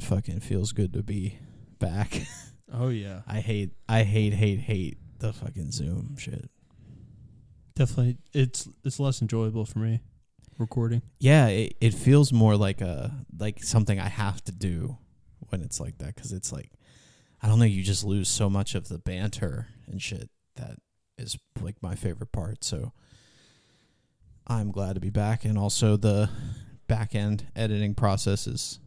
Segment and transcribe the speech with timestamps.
[0.00, 1.38] it fucking feels good to be
[1.78, 2.22] back.
[2.72, 6.48] Oh yeah, I hate, I hate, hate, hate the fucking Zoom shit.
[7.74, 8.18] definitely.
[8.32, 10.02] It's it's less enjoyable for me
[10.56, 11.02] recording.
[11.18, 14.98] Yeah, it, it feels more like a like something I have to do
[15.48, 16.70] when it's like that because it's like
[17.42, 17.64] I don't know.
[17.64, 20.76] You just lose so much of the banter and shit that
[21.18, 22.62] is like my favorite part.
[22.62, 22.92] So
[24.46, 26.30] I'm glad to be back, and also the
[26.86, 28.79] back end editing process is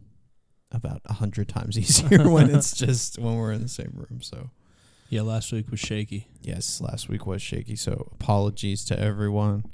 [0.73, 4.21] about a hundred times easier when it's just when we're in the same room.
[4.21, 4.49] So
[5.09, 6.27] Yeah, last week was shaky.
[6.41, 7.75] yes, last week was shaky.
[7.75, 9.65] So apologies to everyone.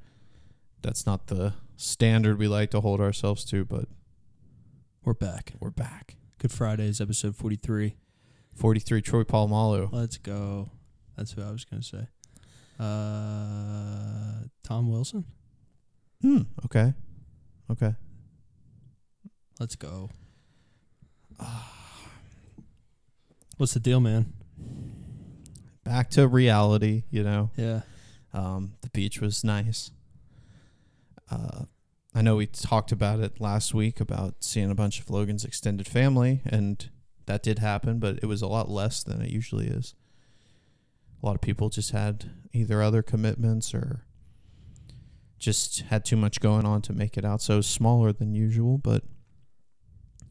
[0.82, 3.86] That's not the standard we like to hold ourselves to, but
[5.04, 5.54] We're back.
[5.60, 6.16] we're back.
[6.38, 7.96] Good Fridays, episode forty three.
[8.56, 9.88] 43 Troy Polamalu.
[9.94, 10.70] Let's go.
[11.16, 12.08] That's what I was gonna say.
[12.78, 15.24] Uh, Tom Wilson.
[16.22, 16.42] Hmm.
[16.66, 16.94] Okay.
[17.72, 17.96] Okay.
[19.62, 20.10] Let's go.
[23.58, 24.34] What's the deal, man?
[25.84, 27.52] Back to reality, you know.
[27.58, 27.82] Yeah.
[28.34, 29.92] Um, the beach was nice.
[31.30, 31.64] Uh,
[32.14, 35.88] I know we talked about it last week about seeing a bunch of Logan's extended
[35.88, 36.90] family, and
[37.26, 39.94] that did happen, but it was a lot less than it usually is.
[41.22, 44.06] A lot of people just had either other commitments or
[45.38, 47.42] just had too much going on to make it out.
[47.42, 49.04] So it was smaller than usual, but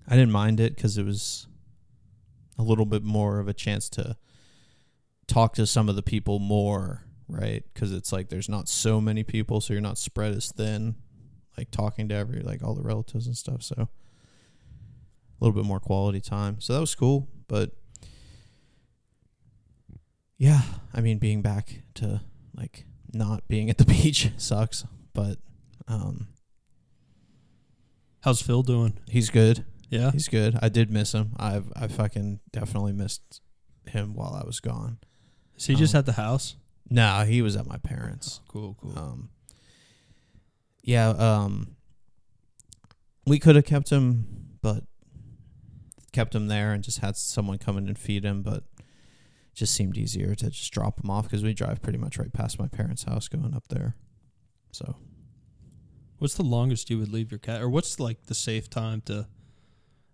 [0.09, 1.47] I didn't mind it because it was
[2.59, 4.17] a little bit more of a chance to
[5.27, 7.62] talk to some of the people more, right?
[7.73, 10.95] Because it's like there's not so many people, so you're not spread as thin,
[11.56, 13.62] like talking to every like all the relatives and stuff.
[13.62, 13.88] So a
[15.44, 16.60] little bit more quality time.
[16.60, 17.72] So that was cool, but
[20.38, 20.62] yeah,
[20.94, 22.22] I mean, being back to
[22.56, 25.38] like not being at the beach sucks, but
[25.87, 26.28] um,
[28.22, 28.99] How's Phil doing?
[29.09, 29.65] he's good.
[29.91, 30.10] Yeah.
[30.10, 30.59] He's good.
[30.60, 31.32] I did miss him.
[31.38, 33.41] I've I fucking definitely missed
[33.87, 34.99] him while I was gone.
[35.56, 36.56] Is he just Um, at the house?
[36.91, 38.41] No, he was at my parents'.
[38.48, 38.98] Cool, cool.
[38.98, 39.31] Um,
[40.82, 41.77] yeah, um,
[43.27, 44.84] we could have kept him, but
[46.12, 48.43] kept him there and just had someone come in and feed him.
[48.43, 52.19] But it just seemed easier to just drop him off because we drive pretty much
[52.19, 53.97] right past my parents' house going up there.
[54.72, 54.97] So
[56.19, 59.27] What's the longest you would leave your cat, or what's like the safe time to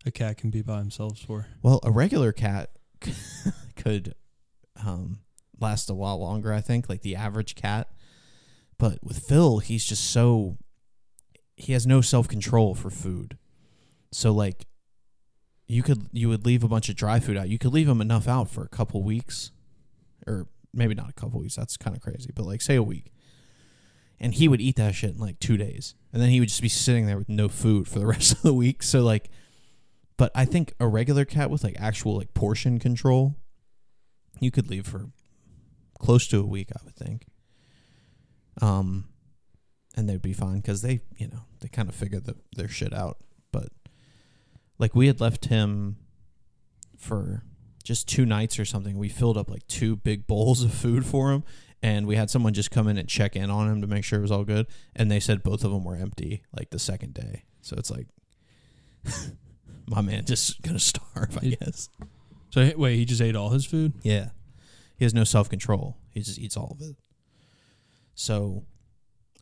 [0.06, 1.47] a cat can be by himself for?
[1.62, 2.70] Well, a regular cat
[3.76, 4.15] could
[4.84, 5.20] um,
[5.60, 7.88] last a while longer, I think, like the average cat.
[8.78, 10.59] But with Phil, he's just so
[11.56, 13.38] he has no self control for food.
[14.12, 14.66] So like
[15.66, 17.48] you could you would leave a bunch of dry food out.
[17.48, 19.50] You could leave him enough out for a couple weeks
[20.26, 21.56] or maybe not a couple weeks.
[21.56, 23.12] That's kind of crazy, but like say a week.
[24.20, 25.94] And he would eat that shit in like 2 days.
[26.12, 28.43] And then he would just be sitting there with no food for the rest of
[28.43, 28.82] the week.
[28.82, 29.31] So like
[30.16, 33.36] but I think a regular cat with like actual like portion control,
[34.41, 35.08] you could leave for
[35.98, 37.26] close to a week, I would think.
[38.60, 39.06] Um,
[39.97, 42.92] and they'd be fine because they, you know, they kind of figure the, their shit
[42.92, 43.19] out.
[43.50, 43.69] But
[44.78, 45.97] like we had left him
[46.96, 47.42] for
[47.82, 48.96] just two nights or something.
[48.96, 51.42] We filled up like two big bowls of food for him,
[51.82, 54.20] and we had someone just come in and check in on him to make sure
[54.20, 54.66] it was all good.
[54.94, 57.44] And they said both of them were empty like the second day.
[57.62, 58.06] So it's like.
[59.86, 61.88] my man just gonna starve, I guess.
[62.50, 63.92] So wait, he just ate all his food.
[64.02, 64.30] Yeah.
[64.96, 65.96] He has no self control.
[66.10, 66.96] He just eats all of it.
[68.14, 68.64] So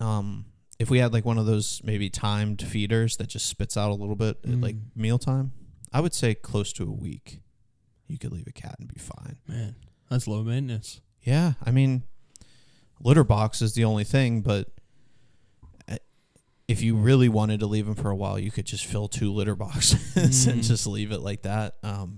[0.01, 0.47] um
[0.79, 3.95] if we had like one of those maybe timed feeders that just spits out a
[3.95, 4.83] little bit at like Mm.
[4.97, 5.53] mealtime,
[5.93, 7.41] I would say close to a week.
[8.09, 9.37] You could leave a cat and be fine.
[9.47, 9.77] Man,
[10.11, 11.01] that's low maintenance.
[11.23, 12.03] Yeah, I mean,
[13.01, 14.69] litter box is the only thing, but
[16.73, 19.33] if you really wanted to leave them for a while, you could just fill two
[19.33, 20.67] litter boxes and Mm.
[20.67, 21.77] just leave it like that.
[21.83, 22.17] Um,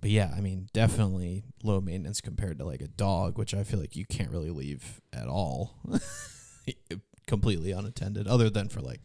[0.00, 3.80] but yeah, I mean, definitely low maintenance compared to like a dog, which I feel
[3.80, 5.74] like you can't really leave at all,
[7.26, 9.00] completely unattended, other than for like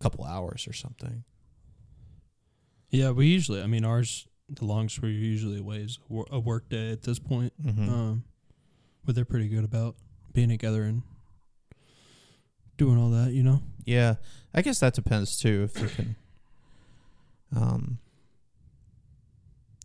[0.00, 1.22] a couple hours or something.
[2.90, 3.62] Yeah, we usually.
[3.62, 7.18] I mean, ours the longest we're usually away is a a work day at this
[7.18, 7.52] point.
[7.64, 7.88] Mm-hmm.
[7.88, 8.24] Um,
[9.04, 9.96] but they're pretty good about
[10.32, 11.02] being together and
[12.76, 13.32] doing all that.
[13.32, 13.62] You know.
[13.84, 14.14] Yeah,
[14.54, 16.16] I guess that depends too if they can.
[17.54, 17.98] Um,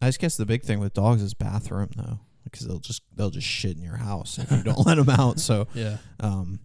[0.01, 3.30] I just guess the big thing with dogs is bathroom though, because they'll just they'll
[3.30, 5.39] just shit in your house if you don't let them out.
[5.39, 5.97] So, Yeah.
[6.19, 6.59] um,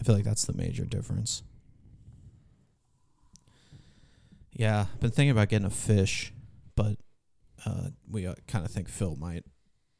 [0.00, 1.42] I feel like that's the major difference.
[4.52, 6.32] Yeah, I've been thinking about getting a fish,
[6.76, 6.96] but
[7.64, 9.44] uh, we uh, kind of think Phil might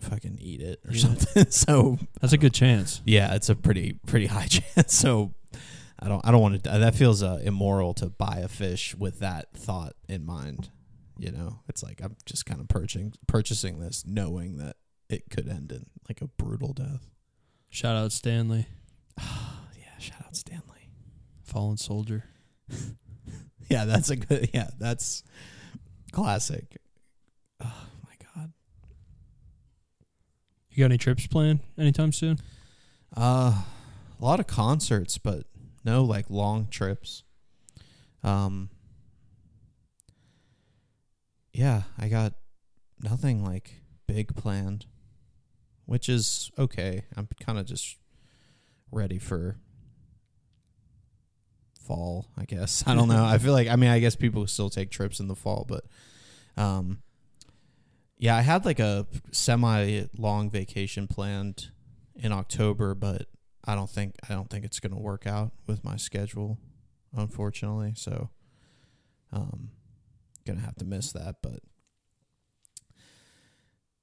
[0.01, 1.01] fucking eat it or Yeah.
[1.03, 1.47] something.
[1.51, 3.01] so That's a good chance.
[3.05, 4.95] yeah, it's a pretty pretty high chance.
[4.95, 5.35] So
[6.03, 6.25] I don't.
[6.27, 6.71] I don't want to.
[6.71, 10.71] That feels uh, immoral to buy a fish with that thought in mind.
[11.19, 14.77] You know, it's like I'm just kind of purchasing purchasing this, knowing that
[15.11, 17.07] it could end in like a brutal death.
[17.69, 18.67] Shout out Stanley,
[19.19, 20.89] yeah, shout out Stanley.
[21.45, 22.25] fallen soldier.
[23.71, 24.51] Yeah, that's a good.
[24.53, 25.23] Yeah, that's
[26.11, 26.79] classic.
[27.63, 28.53] Oh my god.
[30.71, 32.39] You got any trips planned anytime soon?
[33.17, 33.63] Uh,
[34.21, 35.45] a lot of concerts, but
[35.85, 37.23] no like long trips.
[38.23, 38.71] Um.
[41.53, 42.35] Yeah, I got
[43.03, 44.87] nothing like big planned,
[45.87, 47.05] which is okay.
[47.17, 47.97] I'm kind of just
[48.93, 49.57] ready for
[51.91, 52.85] fall, I guess.
[52.87, 53.25] I don't know.
[53.25, 55.85] I feel like I mean, I guess people still take trips in the fall, but
[56.57, 57.03] um
[58.17, 61.71] yeah, I had like a semi long vacation planned
[62.15, 63.27] in October, but
[63.65, 66.59] I don't think I don't think it's going to work out with my schedule,
[67.15, 67.93] unfortunately.
[67.97, 68.31] So,
[69.33, 69.71] um,
[70.47, 71.61] gonna have to miss that, but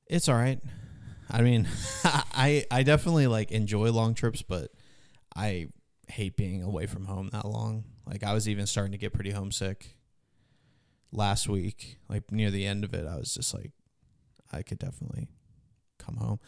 [0.08, 0.60] it's all right.
[1.30, 1.68] I mean,
[2.04, 4.72] I I definitely like enjoy long trips, but
[5.36, 5.68] I
[6.08, 7.84] hate being away from home that long.
[8.06, 9.96] Like I was even starting to get pretty homesick
[11.12, 11.98] last week.
[12.10, 13.72] Like near the end of it, I was just like,
[14.52, 15.28] I could definitely
[15.98, 16.40] come home.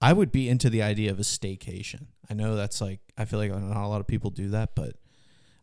[0.00, 2.06] I would be into the idea of a staycation.
[2.30, 4.96] I know that's like I feel like not a lot of people do that, but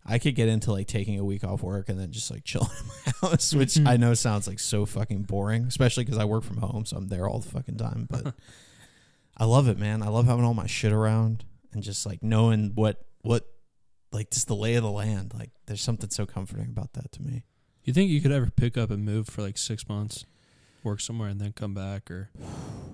[0.05, 2.69] I could get into like taking a week off work and then just like chilling
[2.79, 3.87] in my house, which Mhm.
[3.87, 7.07] I know sounds like so fucking boring, especially because I work from home, so I'm
[7.07, 8.07] there all the fucking time.
[8.09, 8.33] But
[9.37, 10.01] I love it, man.
[10.03, 11.43] I love having all my shit around
[11.73, 13.47] and just like knowing what what
[14.11, 15.33] like just the lay of the land.
[15.37, 17.43] Like there's something so comforting about that to me.
[17.83, 20.25] You think you could ever pick up and move for like six months,
[20.87, 22.29] work somewhere, and then come back or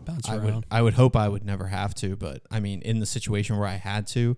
[0.05, 0.45] bounce I around?
[0.55, 3.57] would I would hope I would never have to, but I mean, in the situation
[3.57, 4.35] where I had to,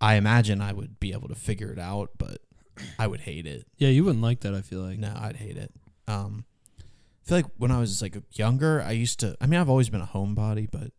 [0.00, 2.38] I imagine I would be able to figure it out, but
[2.98, 3.66] I would hate it.
[3.78, 4.54] yeah, you wouldn't like that.
[4.54, 4.98] I feel like.
[4.98, 5.72] No, I'd hate it.
[6.06, 6.44] Um,
[6.80, 9.36] I feel like when I was like younger, I used to.
[9.40, 10.92] I mean, I've always been a homebody, but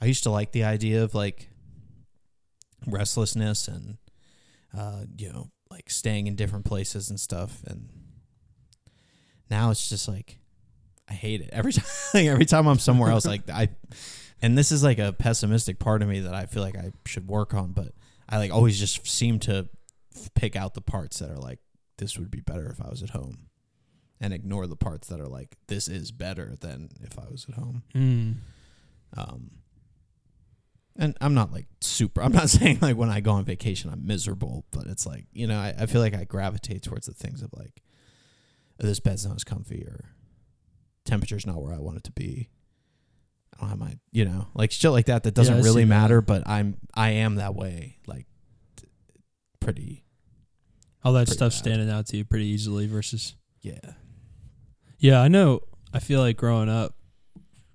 [0.00, 1.48] I used to like the idea of like
[2.86, 3.98] restlessness and
[4.76, 7.62] uh, you know, like staying in different places and stuff.
[7.66, 7.88] And
[9.50, 10.38] now it's just like
[11.08, 11.84] I hate it every time.
[12.12, 13.68] Like, every time I'm somewhere else, like I.
[14.42, 17.28] And this is like a pessimistic part of me that I feel like I should
[17.28, 17.92] work on, but
[18.28, 19.68] I like always just seem to
[20.34, 21.60] pick out the parts that are like
[21.98, 23.48] this would be better if I was at home,
[24.20, 27.54] and ignore the parts that are like this is better than if I was at
[27.54, 27.84] home.
[27.94, 28.34] Mm.
[29.16, 29.50] Um,
[30.96, 32.22] and I'm not like super.
[32.22, 35.46] I'm not saying like when I go on vacation I'm miserable, but it's like you
[35.46, 37.82] know I, I feel like I gravitate towards the things of like
[38.82, 40.14] oh, this bed's not as comfy or
[41.04, 42.48] temperature's not where I want it to be.
[43.54, 45.88] I don't have my you know like shit like that that doesn't Yeah, really that.
[45.88, 48.26] matter, but I'm I am that way like
[48.76, 48.86] t-
[49.60, 50.04] pretty
[51.04, 51.58] All that Pretty stuff bad.
[51.58, 53.34] standing out to you pretty easily versus.
[53.60, 53.78] yeah
[54.98, 55.60] Yeah, I know.
[55.92, 56.96] I feel like growing up,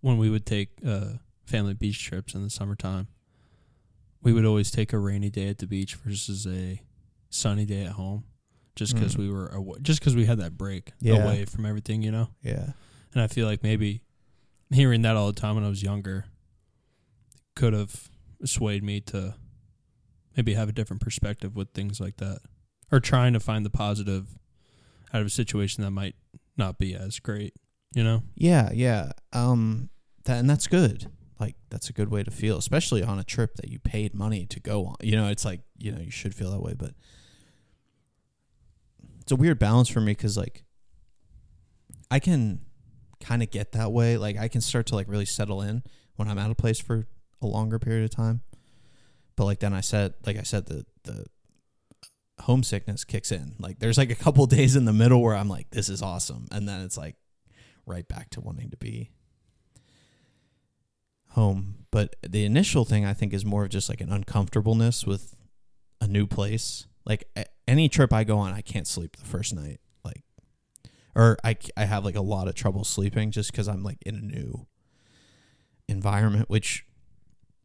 [0.01, 1.13] when we would take uh,
[1.45, 3.07] family beach trips in the summertime,
[4.21, 6.81] we would always take a rainy day at the beach versus a
[7.29, 8.25] sunny day at home,
[8.75, 9.19] just because Mm.
[9.19, 11.23] we were aw- just because we had that break Yeah.
[11.23, 12.29] away from everything, you know.
[12.43, 12.73] yeah
[13.13, 14.03] And I feel like maybe
[14.71, 16.25] hearing that all the time when I was younger
[17.55, 18.09] could have
[18.45, 19.35] swayed me to
[20.37, 22.39] maybe have a different perspective with things like that,
[22.91, 24.37] or trying to find the positive
[25.13, 26.15] out of a situation that might
[26.55, 27.53] not be as great,
[27.93, 28.21] you know.
[28.35, 29.11] Yeah, yeah.
[29.33, 29.89] Um
[30.25, 31.09] that and that's good.
[31.39, 34.45] Like that's a good way to feel, especially on a trip that you paid money
[34.45, 34.95] to go on.
[35.01, 36.91] You know, it's like, you know, you should feel that way, but
[39.21, 40.63] it's a weird balance for me cuz like
[42.11, 42.61] I can
[43.19, 44.17] kind of get that way.
[44.17, 45.83] Like I can start to like really settle in
[46.15, 47.07] when I'm at a place for
[47.41, 48.41] a longer period of time.
[49.35, 51.25] But like then I said, like I said the the
[52.41, 53.55] homesickness kicks in.
[53.59, 56.47] Like there's like a couple days in the middle where I'm like this is awesome
[56.51, 57.15] and then it's like
[57.85, 59.11] right back to wanting to be
[61.29, 61.85] home.
[61.91, 65.35] But the initial thing I think is more of just like an uncomfortableness with
[66.01, 66.85] a new place.
[67.05, 67.25] Like
[67.67, 69.79] any trip I go on, I can't sleep the first night.
[71.15, 74.21] Or I have like a lot of trouble sleeping just because I'm like in a
[74.21, 74.67] new
[75.87, 76.85] environment, which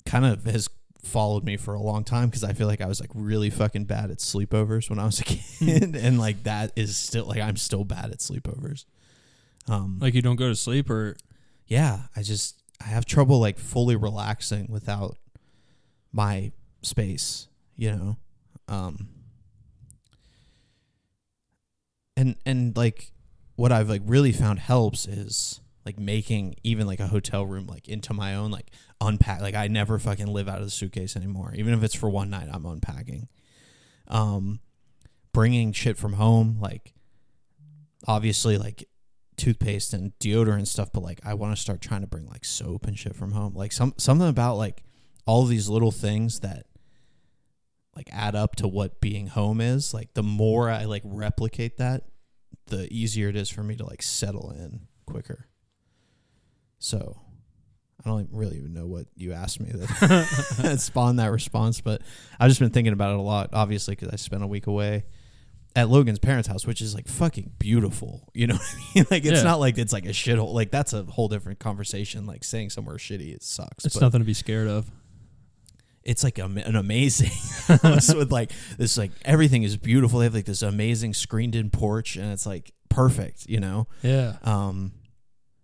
[0.06, 0.68] kind of has
[1.02, 3.84] followed me for a long time because I feel like I was like really fucking
[3.84, 7.56] bad at sleepovers when I was a kid, and like that is still like I'm
[7.56, 8.86] still bad at sleepovers.
[9.68, 11.16] Um, Like you don't go to sleep or
[11.66, 15.16] yeah, I just I have trouble like fully relaxing without
[16.12, 18.16] my space, you know.
[18.68, 19.08] Um
[22.16, 23.12] and and like
[23.56, 27.88] what I've like really found helps is like making even like a hotel room like
[27.88, 28.70] into my own like
[29.00, 31.52] unpack like I never fucking live out of the suitcase anymore.
[31.54, 33.28] Even if it's for one night, I'm unpacking.
[34.08, 34.60] Um,
[35.32, 36.94] bringing shit from home, like
[38.06, 38.88] obviously like
[39.36, 42.44] toothpaste and deodorant and stuff, but like I want to start trying to bring like
[42.44, 43.54] soap and shit from home.
[43.54, 44.82] Like some something about like
[45.26, 46.66] all these little things that
[47.96, 49.94] like add up to what being home is.
[49.94, 52.04] Like the more I like replicate that,
[52.66, 55.46] the easier it is for me to like settle in quicker.
[56.78, 57.18] So
[58.04, 62.02] I don't really even know what you asked me that, that spawned that response, but
[62.38, 65.04] I've just been thinking about it a lot, obviously, because I spent a week away
[65.76, 68.28] at Logan's parents' house, which is like fucking beautiful.
[68.34, 69.06] You know what I mean?
[69.10, 69.42] Like it's Yeah.
[69.44, 70.52] not like it's like a shithole.
[70.52, 72.26] Like that's a whole different conversation.
[72.26, 73.84] Like saying somewhere shitty, it sucks.
[73.84, 74.90] It's nothing to be scared of.
[76.04, 77.30] It's like a, an amazing
[77.82, 80.18] house with like this like everything is beautiful.
[80.20, 83.46] They have like this amazing screened in porch, and it's like perfect.
[83.48, 83.86] You know.
[84.02, 84.36] Yeah.
[84.42, 84.92] Um,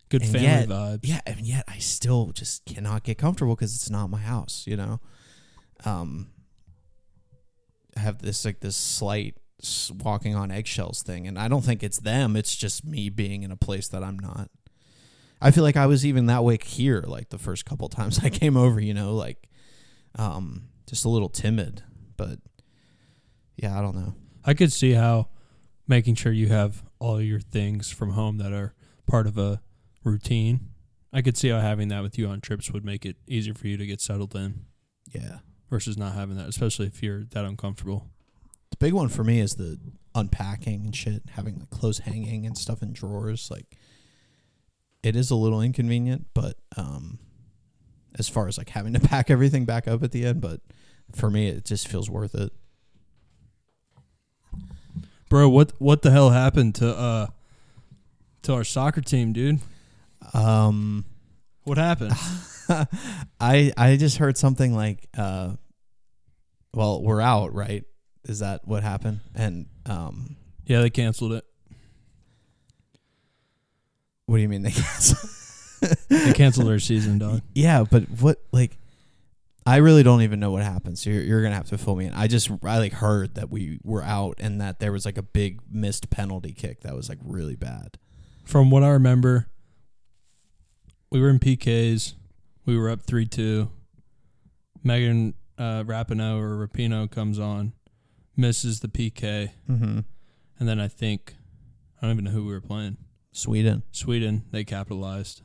[0.09, 0.99] Good family yet- vibes.
[1.03, 4.75] yeah, and yet I still just cannot get comfortable because it's not my house, you
[4.75, 4.99] know.
[5.85, 6.31] Um,
[7.95, 9.35] I have this like this slight
[10.03, 12.35] walking on eggshells thing, and I don't think it's them.
[12.35, 14.49] It's just me being in a place that I'm not.
[15.41, 18.29] I feel like I was even that way here, like the first couple times I
[18.29, 19.47] came over, you know, like,
[20.15, 21.83] um, just a little timid,
[22.17, 22.39] but
[23.57, 24.15] yeah, I don't know.
[24.43, 25.29] I could see how
[25.87, 28.73] making sure you have all your things from home that are
[29.07, 29.61] part of a
[30.03, 30.69] routine.
[31.13, 33.67] I could see how having that with you on trips would make it easier for
[33.67, 34.65] you to get settled in
[35.13, 35.39] Yeah,
[35.69, 38.07] versus not having that, especially if you're that uncomfortable.
[38.69, 39.77] the big one for me is the
[40.15, 43.49] unpacking and shit, having like clothes hanging and stuff in drawers.
[43.51, 43.77] Like,
[45.03, 47.19] it is a little inconvenient, but um,
[48.19, 50.61] as far as like having to pack everything back up at the end, but
[51.13, 52.51] for me, it just feels worth it.
[55.29, 57.27] Bro, what what the hell happened to uh
[58.43, 59.59] to our soccer team, dude?
[60.33, 61.05] Um,
[61.63, 62.13] What happened?
[63.39, 65.53] I I just heard something like, uh,
[66.73, 67.83] well, we're out, right?
[68.25, 69.21] Is that what happened?
[69.35, 71.45] And um, yeah, they canceled it.
[74.25, 75.29] what do you mean they canceled?
[76.11, 77.41] They canceled their season, dog.
[77.55, 78.77] Yeah, but what like
[79.65, 80.97] I really don't even know what happened.
[80.99, 82.13] So you're, you're gonna have to fill me in.
[82.13, 85.23] I just I like heard that we were out and that there was like a
[85.23, 87.97] big missed penalty kick that was like really bad.
[88.43, 89.47] From what I remember,
[91.11, 92.13] we were in PKs.
[92.65, 93.69] We were up three two.
[94.83, 97.73] Megan uh, Rapinoe or Rapino comes on,
[98.35, 99.99] misses the PK, Mm-hmm.
[100.59, 101.35] and then I think
[102.01, 102.97] I don't even know who we were playing.
[103.31, 103.83] Sweden.
[103.91, 105.43] Sweden, they capitalized,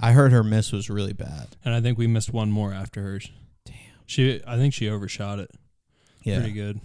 [0.00, 1.56] I heard her miss was really bad.
[1.64, 3.30] and I think we missed one more after hers.
[3.64, 3.74] Damn.
[4.06, 5.50] She, I think she overshot it.
[6.22, 6.38] Yeah.
[6.38, 6.80] Pretty good.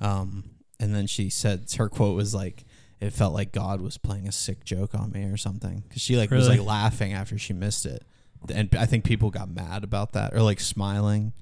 [0.00, 0.44] Um,
[0.80, 2.64] and then she said her quote was like,
[3.00, 6.16] "It felt like God was playing a sick joke on me or something." Because she
[6.16, 8.04] like was like laughing after she missed it,
[8.52, 11.32] and I think people got mad about that or like smiling.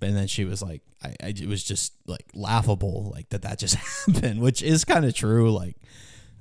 [0.00, 3.58] And then she was like, I, I it was just like laughable, like that that
[3.58, 3.74] just
[4.06, 5.52] happened, which is kind of true.
[5.52, 5.76] Like,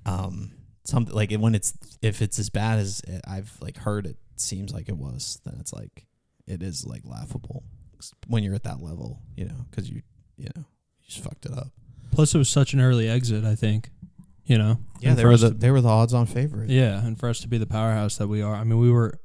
[0.05, 0.51] um,
[0.83, 4.73] something like when it's if it's as bad as it, I've like heard it seems
[4.73, 6.05] like it was, then it's like
[6.47, 7.63] it is like laughable
[8.27, 10.01] when you're at that level, you know, because you
[10.37, 10.63] you know
[10.99, 11.67] you just fucked it up.
[12.11, 13.43] Plus, it was such an early exit.
[13.45, 13.89] I think,
[14.45, 14.79] you know.
[14.99, 16.69] Yeah, And they for were the to- they were the odds on favorite.
[16.69, 19.19] Yeah, and for us to be the powerhouse that we are, I mean, we were,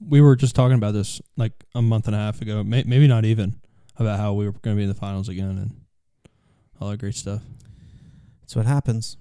[0.00, 3.06] we were just talking about this like a month and a half ago, may, maybe
[3.06, 3.60] not even,
[3.96, 5.76] about how we were going to be in the finals again and
[6.80, 7.42] all that great stuff.
[8.40, 9.16] That's what happens.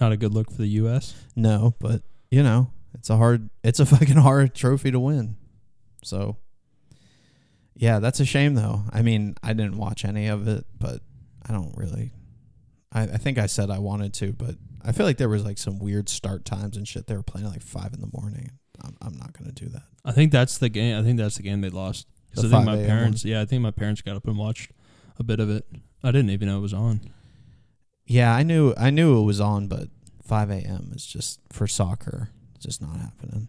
[0.00, 1.14] Not a good look for the U.S.
[1.36, 5.36] No, but you know, it's a hard it's a fucking hard trophy to win.
[6.04, 6.36] So
[7.74, 8.82] yeah, that's a shame though.
[8.90, 11.00] I mean, I didn't watch any of it, but
[11.48, 12.12] I don't really
[12.92, 15.58] I, I think I said I wanted to, but I feel like there was like
[15.58, 17.06] some weird start times and shit.
[17.06, 18.50] They were playing at like five in the morning.
[18.82, 19.82] I'm I'm not gonna do that.
[20.04, 20.98] I think that's the game.
[20.98, 22.06] I think that's the game they lost.
[22.34, 24.70] 'Cause The I think my parents, yeah, I think my parents got up and watched
[25.18, 25.66] a bit of it.
[26.02, 27.00] I didn't even know it was on.
[28.06, 29.88] Yeah, I knew I knew it was on, but
[30.22, 33.48] five AM is just for soccer, it's just not happening.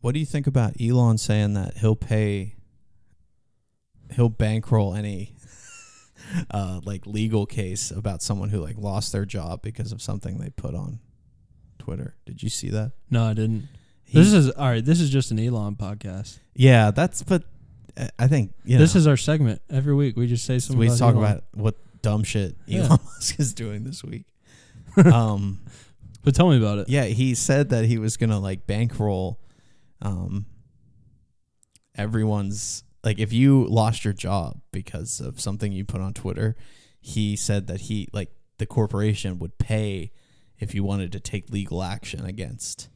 [0.00, 2.54] What do you think about Elon saying that he'll pay
[4.12, 5.34] he'll bankroll any
[6.52, 10.50] uh like legal case about someone who like lost their job because of something they
[10.50, 11.00] put on
[11.78, 12.14] Twitter?
[12.26, 12.92] Did you see that?
[13.10, 13.68] No, I didn't.
[14.04, 14.84] He- this is all right.
[14.84, 16.38] This is just an Elon podcast.
[16.54, 17.44] Yeah, that's but
[17.96, 20.16] uh, I think you know, This is our segment every week.
[20.16, 20.78] We just say something.
[20.78, 21.24] we about talk Elon.
[21.24, 22.80] about what dumb shit Yeah.
[22.86, 24.24] Elon Musk is doing this week.
[25.12, 25.60] um,
[26.22, 26.88] But tell me about it.
[26.88, 29.40] yeah, he said that he was gonna like bankroll,
[30.02, 30.46] um,
[31.96, 36.56] everyone's like if you lost your job because of something you put on Twitter,
[37.00, 40.12] he said that he like the corporation would pay
[40.58, 42.88] if you wanted to take legal action against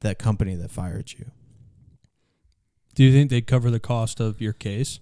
[0.00, 1.30] that company that fired you.
[2.94, 5.00] Do you think they'd cover the cost of your case?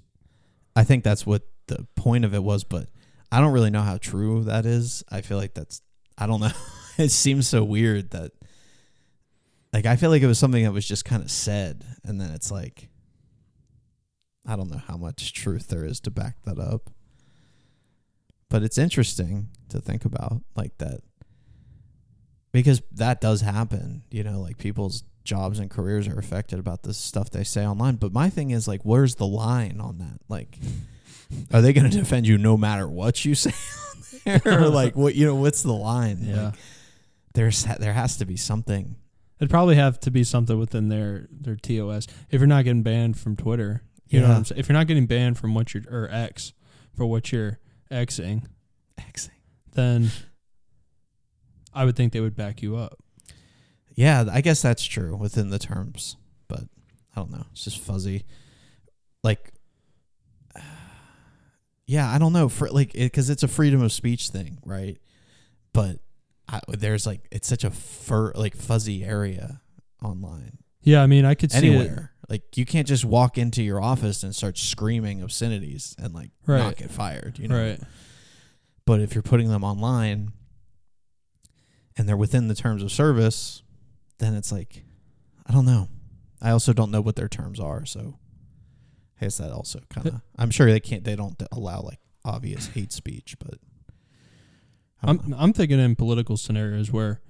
[0.76, 2.88] I think that's what the point of it was, but
[3.32, 5.02] I don't really know how true that is.
[5.10, 5.82] I feel like that's
[6.16, 6.52] I don't know.
[6.98, 8.32] it seems so weird that
[9.72, 12.30] like I feel like it was something that was just kind of said and then
[12.30, 12.88] it's like
[14.46, 16.90] I don't know how much truth there is to back that up.
[18.48, 21.00] But it's interesting to think about like that
[22.52, 26.94] because that does happen, you know, like people's jobs and careers are affected about the
[26.94, 27.96] stuff they say online.
[27.96, 30.20] But my thing is like where's the line on that?
[30.28, 30.58] Like
[31.52, 34.96] are they going to defend you no matter what you say on there or like
[34.96, 36.18] what you know what's the line?
[36.22, 36.44] Yeah.
[36.46, 36.54] Like,
[37.34, 38.96] there's there has to be something.
[39.38, 42.06] It'd probably have to be something within their their TOS.
[42.30, 44.58] If you're not getting banned from Twitter, you know what I'm saying.
[44.58, 46.52] If you're not getting banned from what you're or X
[46.94, 47.58] for what you're
[47.90, 48.44] Xing,
[48.98, 49.30] Xing.
[49.72, 50.10] Then
[51.74, 52.98] I would think they would back you up.
[53.94, 56.16] Yeah, I guess that's true within the terms,
[56.48, 56.60] but
[57.14, 57.44] I don't know.
[57.52, 58.24] It's just fuzzy.
[59.22, 59.52] Like,
[61.86, 64.98] yeah, I don't know for like because it's a freedom of speech thing, right?
[65.72, 65.98] But
[66.48, 69.60] I, there's like it's such a fur like fuzzy area
[70.02, 71.74] online Yeah, I mean, I could see it.
[71.74, 72.12] anywhere.
[72.28, 76.76] Like you can't just walk into your office and start screaming obscenities and like not
[76.76, 77.60] get fired, you know.
[77.60, 77.80] Right.
[78.90, 80.32] But if you're putting them online
[81.96, 83.62] and they're within the terms of service,
[84.18, 84.82] then it's like,
[85.46, 85.86] I don't know.
[86.42, 88.18] I also don't know what their terms are, so
[89.20, 90.20] I guess that also kind of.
[90.36, 91.04] I'm sure they can't.
[91.04, 93.60] They don't allow like obvious hate speech, but
[95.04, 95.36] I'm know.
[95.38, 97.20] I'm thinking in political scenarios where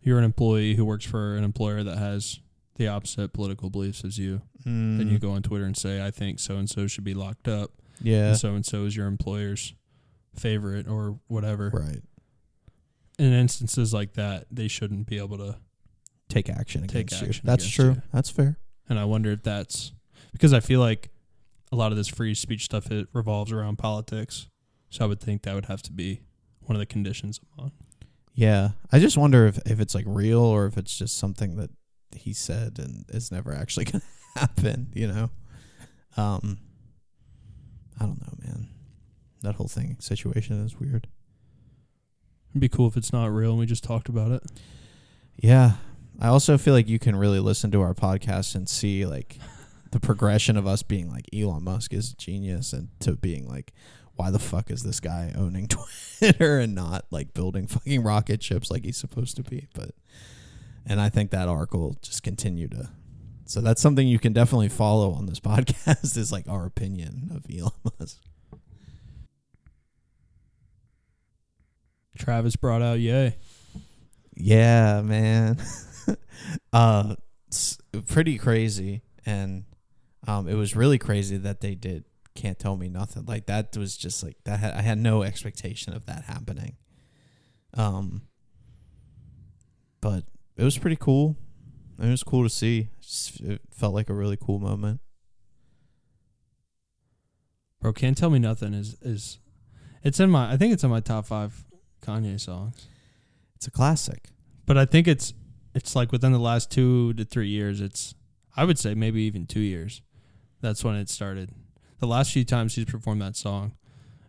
[0.00, 2.40] you're an employee who works for an employer that has
[2.76, 6.10] the opposite political beliefs as you, and Mm, you go on Twitter and say, "I
[6.10, 9.74] think so and so should be locked up," yeah, so and so is your employer's
[10.36, 11.70] favorite or whatever.
[11.72, 12.02] right.
[13.18, 15.56] In instances like that, they shouldn't be able to.
[16.28, 17.28] Take action Take against you.
[17.28, 17.90] action That's against true.
[17.92, 18.02] you.
[18.12, 18.58] That's fair.
[18.88, 19.92] And I wonder if that's
[20.32, 21.10] because I feel like
[21.70, 24.48] a lot of this free speech stuff it revolves around politics.
[24.90, 26.22] So I would think that would have to be
[26.60, 27.70] one of the conditions I'm.
[28.34, 31.70] Yeah, I just wonder if if it's like real or if it's just something that
[32.14, 34.88] he said and is never actually going to happen.
[34.94, 35.30] You know,
[36.16, 36.58] um,
[38.00, 38.68] I don't know, man.
[39.46, 41.06] That whole thing situation is weird.
[42.50, 44.42] It'd be cool if it's not real and we just talked about it.
[45.36, 45.74] Yeah,
[46.20, 49.38] I also feel like you can really listen to our podcast and see like
[49.92, 53.72] the progression of us being like Elon Musk is a genius and to being like.
[54.16, 55.68] Why the fuck is this guy owning
[56.18, 59.68] Twitter and not like building fucking rocket ships like he's supposed to be?
[59.74, 59.90] But
[60.84, 62.88] and I think that arc will just continue to.
[63.44, 67.44] So that's something you can definitely follow on this podcast is like our opinion of
[67.54, 68.22] Elon Musk.
[72.18, 73.36] Travis brought out Yay.
[74.34, 75.58] Yeah, man.
[76.72, 77.16] uh,
[78.06, 79.64] pretty crazy, and
[80.26, 82.04] um, it was really crazy that they did.
[82.34, 83.24] Can't tell me nothing.
[83.24, 84.60] Like that was just like that.
[84.60, 86.76] Had, I had no expectation of that happening.
[87.72, 88.22] Um,
[90.00, 90.24] but
[90.56, 91.36] it was pretty cool.
[91.98, 92.88] It was cool to see.
[93.40, 95.00] It felt like a really cool moment.
[97.80, 99.38] Bro, can't tell me nothing is is
[100.02, 101.64] it's in my I think it's in my top five
[102.06, 102.86] Kanye songs.
[103.56, 104.28] It's a classic.
[104.66, 105.34] But I think it's
[105.74, 108.14] it's like within the last two to three years, it's
[108.56, 110.02] I would say maybe even two years.
[110.60, 111.50] That's when it started.
[112.00, 113.72] The last few times he's performed that song,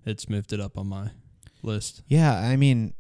[0.06, 1.12] it's moved it up on my
[1.64, 2.02] list.
[2.08, 2.94] Yeah, I mean,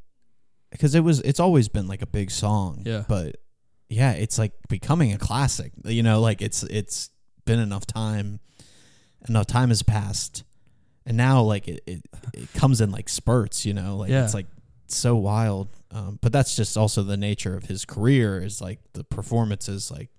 [0.72, 2.84] because it was, it's always been like a big song.
[2.86, 3.04] Yeah.
[3.08, 3.38] But
[3.90, 5.72] yeah, it's like becoming a classic.
[5.86, 7.10] You know, like it's it's
[7.46, 8.40] been enough time,
[9.30, 10.44] enough time has passed,
[11.06, 12.02] and now like it it,
[12.34, 13.66] it comes in like spurts.
[13.66, 14.24] You know, like Yeah.
[14.26, 14.48] it's like
[14.96, 15.70] so wild.
[15.92, 18.42] Um, but that's just also the nature of his career.
[18.42, 20.10] Is like the performances like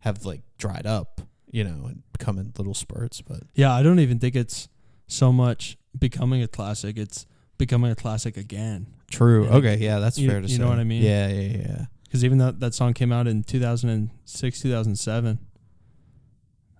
[0.00, 1.20] have like dried up.
[1.50, 3.22] You know, and come in little spurts.
[3.22, 4.68] But Yeah, I don't even think it's
[5.06, 6.98] so much becoming a classic.
[6.98, 7.24] It's
[7.56, 8.86] becoming a classic again.
[9.10, 9.46] true.
[9.48, 10.52] Okay, yeah, that's You- fair to you say.
[10.54, 11.02] You know what I mean?
[11.02, 11.84] Yeah, yeah, yeah.
[12.04, 15.38] Because even though that song came out in 2006, 2007,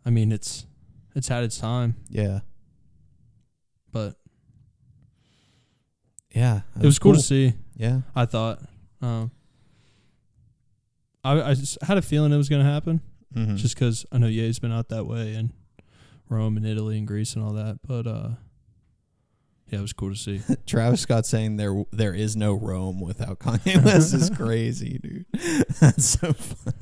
[0.05, 0.67] I mean, it's
[1.15, 2.41] it's had its time, Yeah.
[3.91, 4.17] but
[6.35, 7.55] Yeah, it was cool, to see.
[7.77, 8.61] Yeah, I thought.
[9.01, 9.31] Um,
[11.25, 13.01] I I just had a feeling it was going to happen,
[13.35, 13.57] mm-hmm.
[13.57, 15.53] just because I know Ye's been out that way and
[16.29, 17.79] Rome and Italy and Greece and all that.
[17.87, 18.29] But uh,
[19.69, 20.41] yeah, it was cool to see.
[20.67, 25.27] Travis Scott saying there there is no Rome without Kanye West is crazy, dude.
[25.81, 26.77] That's so funny.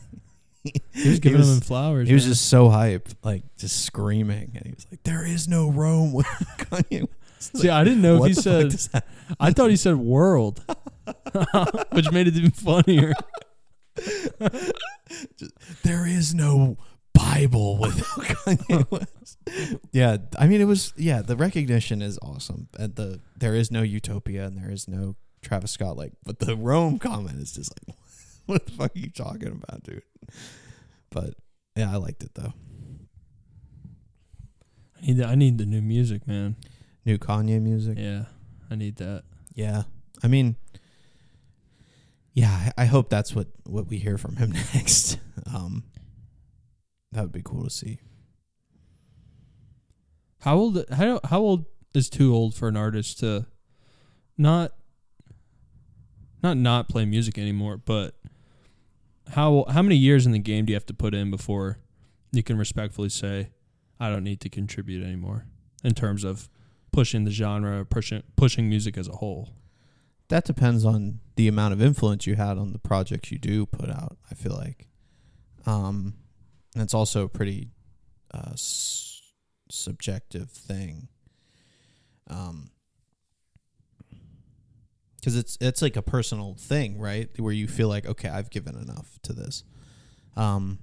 [0.92, 2.08] He was giving him flowers.
[2.08, 5.70] He was just so hype, like just screaming, and he was like, "There is no
[5.70, 7.08] Rome without Kanye."
[7.54, 8.74] See, I didn't know if he said.
[9.40, 10.62] I thought he said world,
[11.92, 13.12] which made it even funnier.
[15.82, 16.76] there is no
[17.14, 19.38] Bible without Kanye West.
[19.92, 22.68] yeah, I mean it was yeah, the recognition is awesome.
[22.78, 26.56] And the there is no utopia and there is no Travis Scott like but the
[26.56, 27.96] Rome comment is just like
[28.46, 30.02] what the fuck are you talking about, dude?
[31.10, 31.34] But
[31.76, 32.54] yeah, I liked it though.
[34.96, 36.56] I need, the, I need the new music, man.
[37.06, 37.96] New Kanye music.
[37.98, 38.24] Yeah,
[38.70, 39.22] I need that.
[39.54, 39.84] Yeah.
[40.22, 40.56] I mean
[42.34, 45.18] yeah, I I hope that's what what we hear from him next.
[45.52, 45.84] Um
[47.12, 48.00] that would be cool to see.
[50.40, 50.84] How old?
[50.92, 51.64] How how old
[51.94, 53.46] is too old for an artist to
[54.36, 54.72] not
[56.42, 57.78] not not play music anymore?
[57.78, 58.14] But
[59.28, 61.78] how how many years in the game do you have to put in before
[62.32, 63.48] you can respectfully say,
[63.98, 65.46] I don't need to contribute anymore
[65.82, 66.48] in terms of
[66.96, 69.50] pushing the genre, pushing pushing music as a whole?
[70.28, 73.90] that depends on the amount of influence you had on the projects you do put
[73.90, 74.16] out.
[74.30, 74.88] I feel like,
[75.66, 76.14] um,
[76.74, 77.70] and it's also a pretty
[78.34, 79.22] uh, s-
[79.70, 81.08] subjective thing,
[82.28, 82.70] um,
[85.16, 87.28] because it's it's like a personal thing, right?
[87.38, 89.64] Where you feel like, okay, I've given enough to this.
[90.36, 90.80] Um,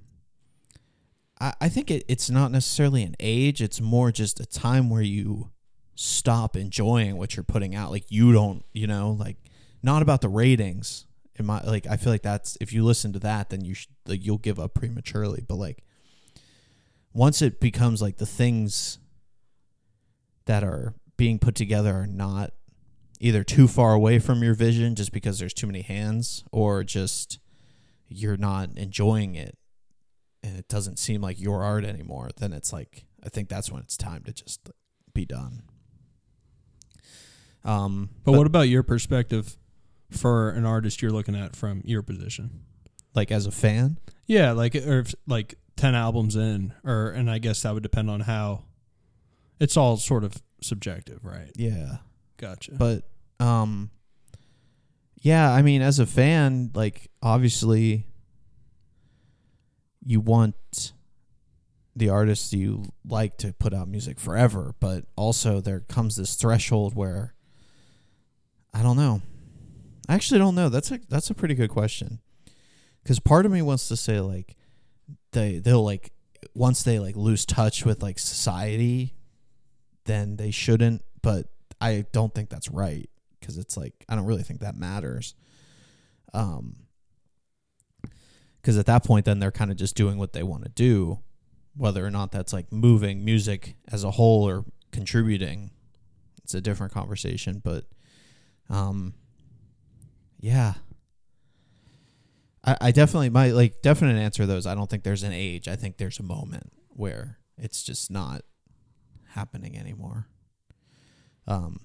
[1.40, 5.02] I I think it, it's not necessarily an age; it's more just a time where
[5.02, 5.50] you
[5.94, 7.90] stop enjoying what you're putting out.
[7.90, 9.36] Like you don't, you know, like
[9.82, 11.06] not about the ratings.
[11.36, 13.90] In my like, I feel like that's if you listen to that, then you should
[14.06, 15.44] like you'll give up prematurely.
[15.46, 15.82] But like
[17.12, 18.98] once it becomes like the things
[20.46, 22.52] that are being put together are not
[23.20, 27.38] either too far away from your vision just because there's too many hands or just
[28.08, 29.56] you're not enjoying it
[30.42, 33.80] and it doesn't seem like your art anymore then it's like i think that's when
[33.80, 34.68] it's time to just
[35.14, 35.62] be done
[37.64, 39.56] um But, what about your perspective
[40.10, 42.60] for an artist you're looking at from your position?
[43.14, 47.38] like as a fan Yeah, like or if, like ten albums in, or and I
[47.38, 48.64] guess that would depend on how.
[49.60, 51.50] It's all sort of subjective, right?
[51.56, 51.98] yeah
[52.38, 52.72] Gotcha.
[52.72, 53.04] but
[53.40, 53.90] um
[55.22, 58.06] yeah i mean as a fan like obviously
[60.04, 60.92] you want
[61.96, 66.94] the artists you like to put out music forever but also there comes this threshold
[66.94, 67.33] where
[68.74, 69.22] i don't know
[70.08, 72.20] i actually don't know that's a that's a pretty good question
[73.02, 74.56] because part of me wants to say like
[75.32, 76.12] they they'll like
[76.54, 79.14] once they like lose touch with like society
[80.04, 81.46] then they shouldn't but
[81.80, 83.08] I don't think that's right
[83.40, 85.34] because it's like I don't really think that matters.
[86.32, 86.76] Um,
[88.60, 91.18] because at that point, then they're kind of just doing what they want to do,
[91.76, 95.70] whether or not that's like moving music as a whole or contributing.
[96.42, 97.84] It's a different conversation, but,
[98.70, 99.14] um,
[100.40, 100.74] yeah.
[102.64, 104.66] I, I definitely my like definite answer those.
[104.66, 105.68] I don't think there's an age.
[105.68, 108.42] I think there's a moment where it's just not
[109.34, 110.28] happening anymore
[111.46, 111.80] um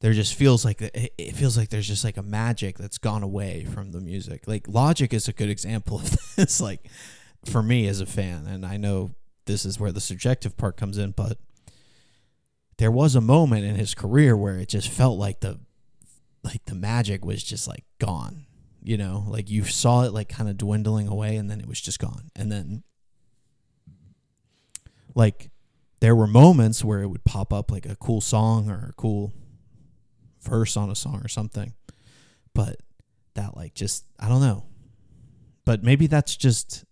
[0.00, 3.64] there just feels like it feels like there's just like a magic that's gone away
[3.64, 6.88] from the music like logic is a good example of this like
[7.44, 9.10] for me as a fan and i know
[9.46, 11.38] this is where the subjective part comes in but
[12.80, 15.60] there was a moment in his career where it just felt like the
[16.42, 18.46] like the magic was just like gone
[18.82, 19.24] you know?
[19.26, 22.30] Like you saw it like kind of dwindling away and then it was just gone.
[22.34, 22.82] And then
[25.14, 25.50] like
[26.00, 29.32] there were moments where it would pop up like a cool song or a cool
[30.42, 31.74] verse on a song or something
[32.54, 32.76] but
[33.34, 34.64] that like just i don't know.
[35.66, 36.84] But maybe that's just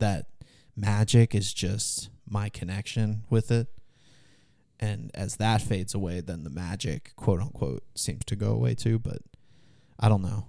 [0.00, 0.26] that
[0.74, 3.68] magic is just my connection with it
[4.78, 8.98] and as that fades away then the magic quote unquote seems to go away too
[8.98, 9.18] but
[9.98, 10.46] i don't know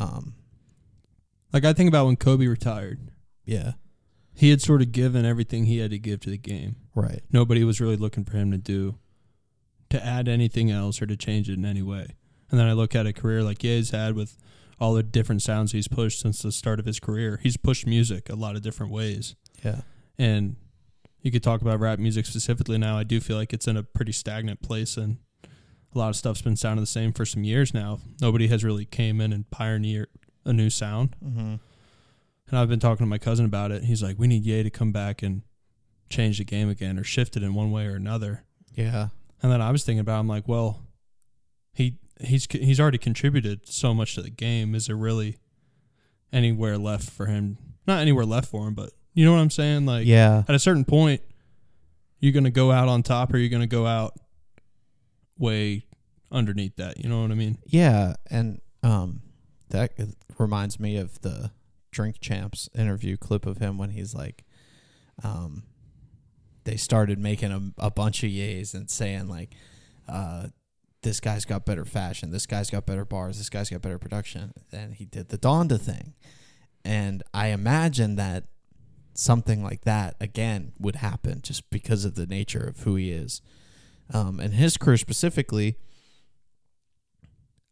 [0.00, 0.34] um
[1.52, 3.12] like I think about when Kobe retired,
[3.44, 3.72] yeah
[4.36, 6.74] he had sort of given everything he had to give to the game.
[6.96, 8.98] right Nobody was really looking for him to do
[9.90, 12.08] to add anything else or to change it in any way.
[12.50, 14.36] And then I look at a career like Ye's had with
[14.80, 17.38] all the different sounds he's pushed since the start of his career.
[17.40, 19.36] He's pushed music a lot of different ways.
[19.62, 19.82] yeah
[20.18, 20.56] and
[21.24, 22.98] you could talk about rap music specifically now.
[22.98, 26.42] I do feel like it's in a pretty stagnant place, and a lot of stuff's
[26.42, 27.98] been sounding the same for some years now.
[28.20, 30.08] Nobody has really came in and pioneered
[30.44, 31.16] a new sound.
[31.24, 31.54] mm-hmm.
[32.46, 33.84] And I've been talking to my cousin about it.
[33.84, 35.42] He's like, "We need Ye to come back and
[36.10, 39.08] change the game again, or shift it in one way or another." yeah
[39.42, 40.82] And then I was thinking about, it, I'm like, well,
[41.72, 44.74] he he's he's already contributed so much to the game.
[44.74, 45.38] Is there really
[46.34, 47.56] anywhere left for him?
[47.86, 49.86] Not anywhere left for him, but you know what I'm saying?
[49.86, 51.22] Like, yeah at a certain point,
[52.20, 54.14] you're gonna go out on top, or you're gonna go out
[55.38, 55.86] way
[56.30, 56.98] underneath that?
[56.98, 57.58] You know what I mean?
[57.66, 59.22] Yeah, and um,
[59.70, 59.92] that
[60.38, 61.50] reminds me of the
[61.90, 64.44] Drink Champs interview clip of him when he's like,
[65.22, 65.62] um,
[66.64, 69.50] they started making a, a bunch of yays and saying like,
[70.08, 70.48] uh,
[71.02, 74.52] this guy's got better fashion, this guy's got better bars, this guy's got better production.
[74.72, 76.14] And he did the Donda thing,
[76.84, 78.44] and I imagine that
[79.14, 83.40] something like that again would happen just because of the nature of who he is,
[84.12, 85.76] um, and his career specifically.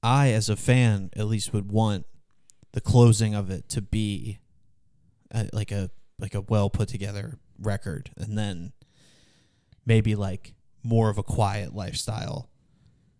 [0.05, 2.07] I, as a fan, at least would want
[2.73, 4.41] the closing of it to be
[5.31, 8.73] a, like a like a well put together record, and then
[9.85, 12.51] maybe like more of a quiet lifestyle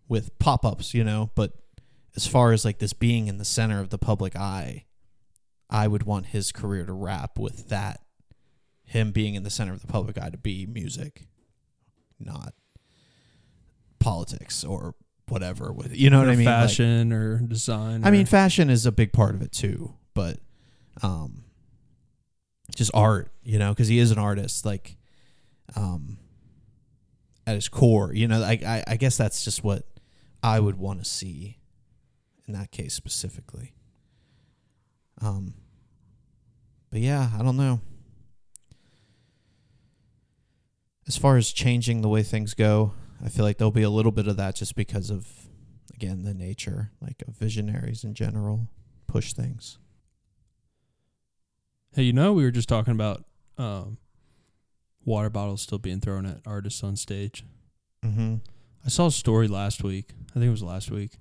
[0.07, 1.31] with pop ups, you know.
[1.35, 1.53] But
[2.15, 4.85] as far as like this being in the center of the public eye,
[5.69, 8.01] I would want his career to wrap with that.
[8.93, 11.25] Him being in the center of the public eye to be music,
[12.19, 12.53] not
[13.99, 14.93] politics or
[15.29, 16.45] whatever with you know what I mean?
[16.45, 18.05] Like- Fashion or design.
[18.05, 20.37] I mean, fashion is a big part of it too, but
[21.01, 21.43] um,
[22.75, 24.95] just art, you know, because he is an artist, like,
[25.75, 26.19] um,
[27.47, 28.43] at his core, you know.
[28.43, 29.87] I, I I guess that's just what
[30.43, 31.57] I would want to see
[32.47, 33.73] in that case specifically.
[35.19, 35.55] Um,
[36.91, 37.79] but yeah, I don't know.
[41.07, 44.11] As far as changing the way things go, I feel like there'll be a little
[44.11, 45.27] bit of that just because of
[45.93, 48.67] again the nature like of visionaries in general
[49.07, 49.77] push things
[51.95, 53.23] hey, you know, we were just talking about
[53.57, 53.97] um,
[55.05, 57.43] water bottles still being thrown at artists on stage.
[58.03, 58.35] mm-hmm.
[58.85, 60.09] I saw a story last week.
[60.31, 61.11] I think it was last week.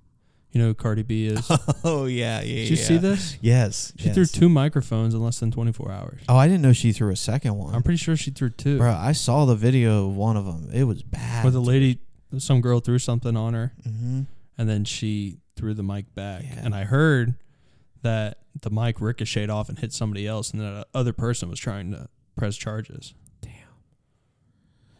[0.52, 1.50] You know who Cardi B is?
[1.84, 3.36] oh yeah yeah Did you see this?
[3.40, 6.20] yes She threw two microphones in less than 24 hours.
[6.28, 8.78] oh i didn't know she threw a second one I'm pretty sure she threw two.
[8.78, 11.98] bro i saw the video of one of them it was bad Where the lady,
[12.38, 14.22] some girl threw something on her, mm-hmm.
[14.58, 16.44] and then she threw the mic back.
[16.44, 16.60] Yeah.
[16.64, 17.34] And I heard
[18.02, 21.90] that the mic ricocheted off and hit somebody else, and that other person was trying
[21.92, 23.14] to press charges.
[23.42, 23.52] Damn.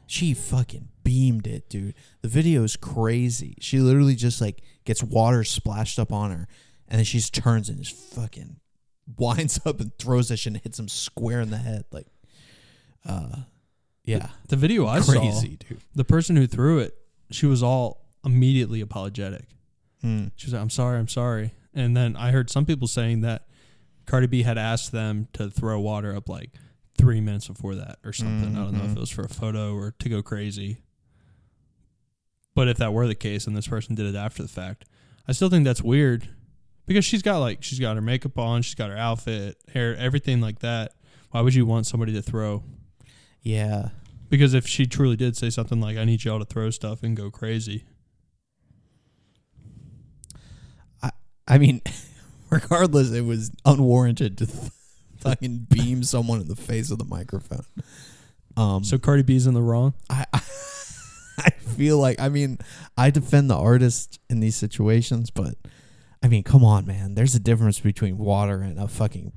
[0.07, 5.43] She fucking beamed it dude the video is crazy she literally just like gets water
[5.45, 6.47] splashed up on her
[6.89, 8.57] and then she just turns and just fucking
[9.19, 12.07] winds up and throws that shit and hits him square in the head like
[13.07, 13.37] uh
[14.05, 16.97] yeah The video I saw, crazy dude the person who threw it,
[17.31, 19.47] she was all immediately apologetic.
[20.01, 20.27] Hmm.
[20.37, 23.47] She was like, "I'm sorry, I'm sorry." And then I heard some people saying that
[24.07, 26.51] Cardi B had asked them to throw water up like
[26.99, 28.57] three minutes before that or something.
[28.57, 28.97] I don't know if Mhm.
[28.97, 30.79] it was for a photo or to go crazy.
[32.55, 34.85] But if that were the case and this person did it after the fact,
[35.27, 36.29] I still think that's weird
[36.87, 40.41] because she's got like she's got her makeup on, she's got her outfit, hair, everything
[40.41, 40.93] like that.
[41.31, 42.63] Why would you want somebody to throw?
[43.41, 43.89] yeah
[44.29, 47.17] Because if she truly did say something like "I need y'all to throw stuff and
[47.17, 47.85] go crazy,"
[51.03, 51.11] I
[51.49, 51.81] I mean,
[52.51, 54.47] regardless, it was unwarranted to
[55.21, 57.65] fucking beam someone in the face of the microphone.
[58.57, 59.95] Um, so Cardi B's in the wrong.
[60.11, 60.41] I, I
[61.77, 62.59] feel like I mean
[62.97, 65.55] I defend the artist in these situations, but
[66.23, 67.15] I mean, come on, man.
[67.15, 69.33] There's a difference between water and a fucking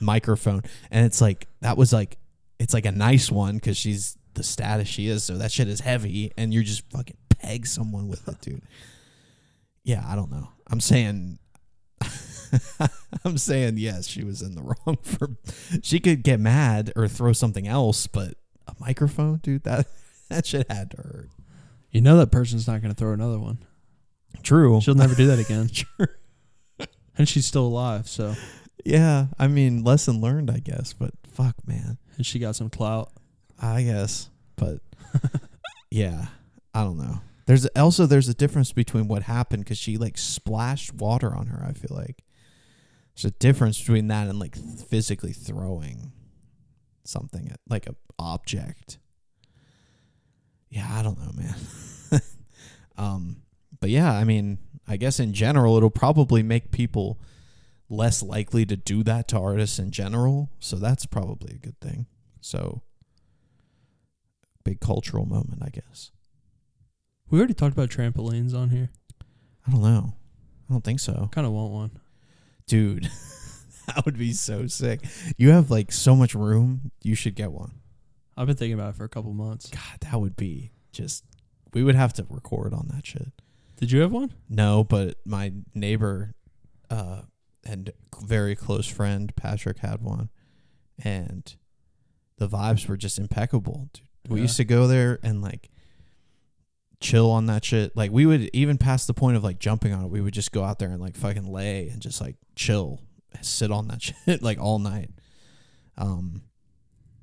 [0.00, 2.16] microphone, and it's like that was like
[2.58, 5.80] it's like a nice one because she's the status she is, so that shit is
[5.80, 8.62] heavy, and you're just fucking peg someone with it, dude.
[9.84, 10.48] Yeah, I don't know.
[10.68, 11.38] I'm saying.
[13.24, 15.36] I'm saying yes, she was in the wrong for
[15.82, 18.34] she could get mad or throw something else, but
[18.66, 19.86] a microphone, dude, that
[20.30, 21.30] that shit had to hurt.
[21.90, 23.58] You know that person's not going to throw another one.
[24.42, 24.80] True.
[24.80, 25.68] She'll never do that again.
[25.72, 26.06] True.
[27.18, 28.34] And she's still alive, so
[28.84, 30.92] Yeah, I mean, lesson learned, I guess.
[30.92, 33.12] But fuck, man, and she got some clout.
[33.60, 34.30] I guess.
[34.56, 34.78] But
[35.90, 36.26] yeah,
[36.72, 37.20] I don't know.
[37.46, 41.64] There's also there's a difference between what happened because she like splashed water on her.
[41.66, 42.22] I feel like
[43.14, 46.12] there's a difference between that and like physically throwing
[47.04, 48.98] something at like a object.
[50.70, 52.22] Yeah, I don't know, man.
[52.96, 53.42] um,
[53.80, 57.18] but yeah, I mean, I guess in general, it'll probably make people
[57.88, 60.50] less likely to do that to artists in general.
[60.60, 62.06] So that's probably a good thing.
[62.40, 62.82] So
[64.64, 66.12] big cultural moment, I guess.
[67.30, 68.90] We already talked about trampolines on here.
[69.66, 70.14] I don't know.
[70.68, 71.28] I don't think so.
[71.32, 71.90] Kind of want one.
[72.66, 73.04] Dude,
[73.86, 75.00] that would be so sick.
[75.36, 76.92] You have like so much room.
[77.02, 77.79] You should get one.
[78.40, 79.68] I've been thinking about it for a couple months.
[79.70, 81.24] God, that would be just
[81.74, 83.28] we would have to record on that shit.
[83.76, 84.32] Did you have one?
[84.48, 86.34] No, but my neighbor
[86.90, 87.22] uh
[87.64, 90.30] and very close friend Patrick had one
[91.02, 91.54] and
[92.38, 93.90] the vibes were just impeccable.
[93.92, 94.06] Dude.
[94.32, 94.42] We Yeah.
[94.42, 95.68] used to go there and like
[97.00, 97.96] chill on that shit.
[97.96, 100.10] Like we would even past the point of like jumping on it.
[100.10, 103.00] We would just go out there and like fucking lay and just like chill,
[103.42, 105.10] sit on that shit like all night.
[105.98, 106.42] Um,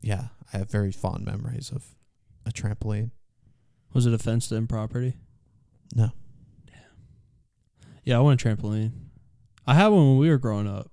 [0.08, 1.86] yeah, I have very fond memories of
[2.46, 3.12] a trampoline.
[3.94, 5.16] Was it a fenced in property?
[5.96, 6.12] No,
[8.04, 8.92] Yeah, I want a trampoline.
[9.66, 10.92] I had one when we were growing up,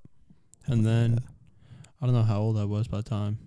[0.67, 1.19] and then Yeah.
[2.01, 3.39] I don't know how old I was by the time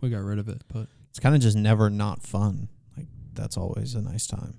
[0.00, 0.62] we got rid of it.
[0.72, 2.68] But it's kind of just never not fun.
[2.96, 4.54] Like that's always a nice time.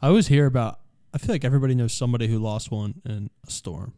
[0.00, 0.80] I always hear about.
[1.14, 3.92] I feel like everybody knows somebody who lost one in a storm.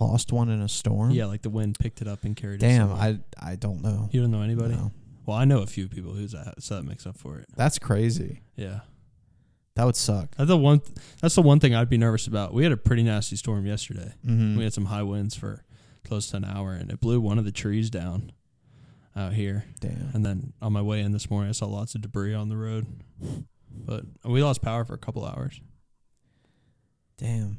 [0.00, 1.10] Lost one in a storm.
[1.10, 2.66] Yeah, like the wind picked it up and carried it.
[2.66, 2.90] Damn.
[2.92, 4.08] I I don't know.
[4.12, 4.74] you don't know anybody.
[4.74, 4.92] No.
[5.26, 7.46] Well, I know a few people who's that, so that makes up for it.
[7.56, 8.40] That's crazy.
[8.56, 8.80] Yeah,
[9.76, 10.34] That would suck.
[10.36, 10.80] that's the one.
[11.20, 12.52] That's the one thing I'd be nervous about.
[12.54, 14.14] We had a pretty nasty storm yesterday.
[14.26, 14.56] Mm-hmm.
[14.56, 15.64] We had some high winds for
[16.04, 18.32] close to an hour, and it blew one of the trees down
[19.14, 19.66] out here.
[19.80, 20.10] Damn.
[20.14, 22.56] And then on my way in this morning, I saw lots of debris on the
[22.56, 22.86] road.
[23.70, 25.60] But we lost power for a couple hours.
[27.18, 27.58] Damn.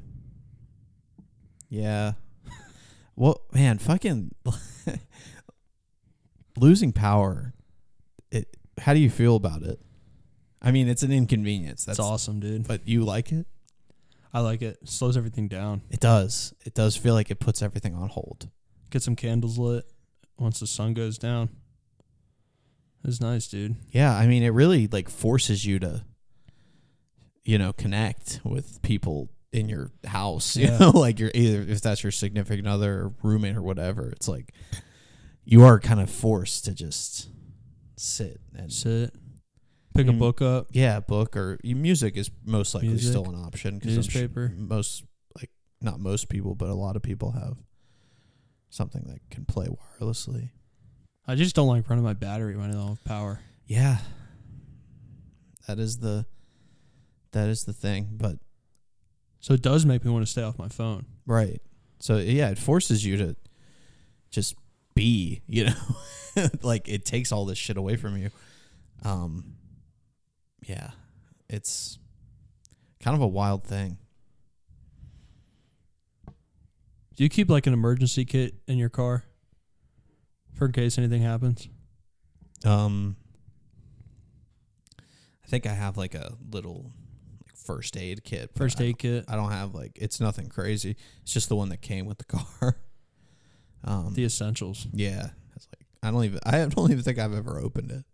[1.69, 2.13] Yeah.
[3.15, 4.33] Well, man, fucking
[6.57, 7.53] losing power.
[8.31, 8.55] It.
[8.79, 9.79] How do you feel about it?
[10.61, 11.85] I mean, it's an inconvenience.
[11.85, 12.67] That's That's awesome, dude.
[12.67, 13.47] But you like it?
[14.33, 14.77] I like it.
[14.87, 15.81] Slows everything down.
[15.89, 16.53] It does.
[16.65, 18.49] It does feel like it puts everything on hold.
[18.89, 19.85] Get some candles lit
[20.37, 21.49] once the sun goes down.
[23.03, 23.75] It's nice, dude.
[23.89, 26.05] Yeah, I mean, it really like forces you to,
[27.43, 30.55] you know, connect with people in your house.
[30.57, 30.77] You Yeah.
[30.77, 34.09] know, like you're either if that's your significant other, or roommate, or whatever.
[34.11, 34.53] It's like
[35.43, 37.29] you are kind of forced to just
[37.97, 39.13] sit and Sit.
[39.93, 40.19] Pick a Mm.
[40.19, 40.67] book up.
[40.71, 44.53] yeah, book or music is most likely Music, still an option because newspaper.
[44.55, 45.03] most
[45.35, 45.49] like
[45.81, 47.57] not most people, but a lot of people have
[48.69, 50.51] something that can play wirelessly.
[51.27, 53.41] I just don't like running my battery when I don't have power.
[53.65, 53.97] Yeah.
[55.67, 56.25] That is the
[57.33, 58.37] that is the thing, but
[59.41, 61.05] So it does make me want to stay off my phone.
[61.25, 61.61] right.
[61.99, 63.35] So yeah, it forces you to
[64.31, 64.55] just
[64.95, 65.73] be, you know.
[66.63, 68.29] like it takes all this shit away from you.
[69.03, 69.55] Um
[70.65, 70.91] yeah.
[71.49, 71.99] It's
[72.99, 73.97] kind of a wild thing.
[77.15, 79.25] Do you keep like an emergency kit in your car
[80.53, 81.67] for in case anything happens?
[82.65, 83.15] Um
[84.99, 86.91] I think I have like a little
[87.75, 88.51] first aid kit.
[88.55, 90.95] First I aid kit, I don't have like it's nothing crazy.
[91.23, 92.77] It's just the one that came with the car.
[93.83, 94.87] Um, the essentials.
[94.93, 98.05] yeah, it's like I don't even I don't even think I've ever opened it,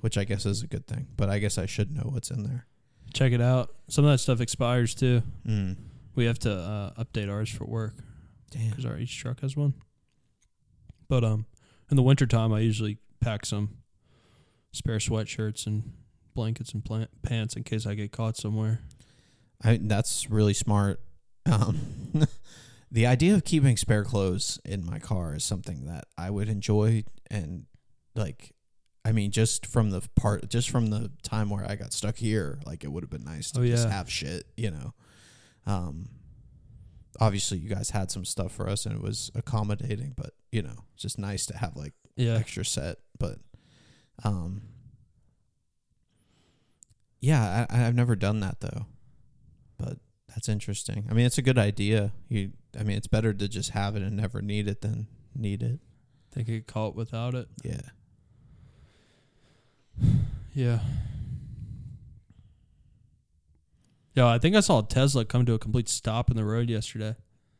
[0.00, 1.08] which I guess is a good thing.
[1.16, 2.66] But I guess I should know what's in there.
[3.12, 3.74] Check it out.
[3.88, 5.22] Some of that stuff expires too.
[5.46, 5.76] Mm.
[6.14, 7.94] We have to uh, update ours for work
[8.50, 8.70] Damn.
[8.70, 9.74] because our each truck has one.
[11.08, 11.46] But um,
[11.90, 13.78] in the wintertime, I usually pack some
[14.72, 15.92] spare sweatshirts and
[16.34, 18.80] blankets and plant pants in case I get caught somewhere.
[19.62, 21.00] I that's really smart.
[21.46, 21.78] Um,
[22.90, 27.04] the idea of keeping spare clothes in my car is something that I would enjoy
[27.30, 27.66] and
[28.14, 28.52] like.
[29.02, 32.58] I mean, just from the part, just from the time where I got stuck here,
[32.66, 33.94] like it would have been nice to Oh, just yeah.
[33.94, 34.92] have shit, you know.
[35.66, 36.10] Um,
[37.18, 40.84] obviously, you guys had some stuff for us and it was accommodating, but you know,
[40.92, 42.98] it's just nice to have like Yeah, extra set.
[43.18, 43.38] But,
[44.22, 44.60] um,
[47.20, 48.86] yeah, I, I've never done that though.
[49.78, 51.06] But that's interesting.
[51.10, 52.12] I mean, it's a good idea.
[52.28, 55.62] You, I mean, it's better to just have it and never need it than need
[55.62, 55.80] it.
[56.32, 57.48] they could get caught without it.
[57.62, 57.80] Yeah.
[60.52, 60.80] Yeah.
[64.16, 66.68] Yo, I think I saw a Tesla come to a complete stop in the road
[66.68, 67.14] yesterday.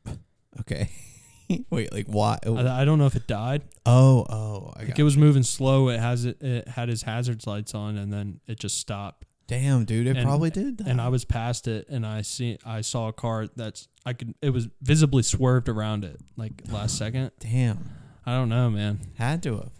[0.58, 0.90] Okay.
[1.70, 2.36] Wait, like why?
[2.44, 3.62] I, I don't know if it died.
[3.86, 5.88] oh, oh, I Like got it was moving slow.
[5.90, 9.26] It has it, it had his hazards lights on, and then it just stopped.
[9.50, 10.86] Damn, dude, it And- probably did that.
[10.86, 14.34] And I was past it, and I see I saw a car that's I could.
[14.40, 17.32] It was visibly swerved around it like last second.
[17.40, 17.90] Damn,
[18.24, 19.00] I don't know, man.
[19.18, 19.72] had to have.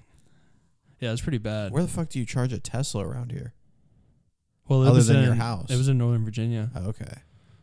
[0.99, 1.71] Yeah, it's pretty bad.
[1.71, 3.55] Where the fuck do you charge a Tesla around here?
[4.69, 5.71] well, it other was than in, your house?
[5.71, 7.19] It was in Northern Virginia, Oh, okay.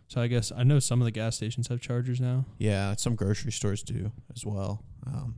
[0.08, 2.46] so I guess I know some of the gas stations have chargers now.
[2.58, 4.82] Yeah, some grocery stores do as well.
[5.06, 5.36] Um,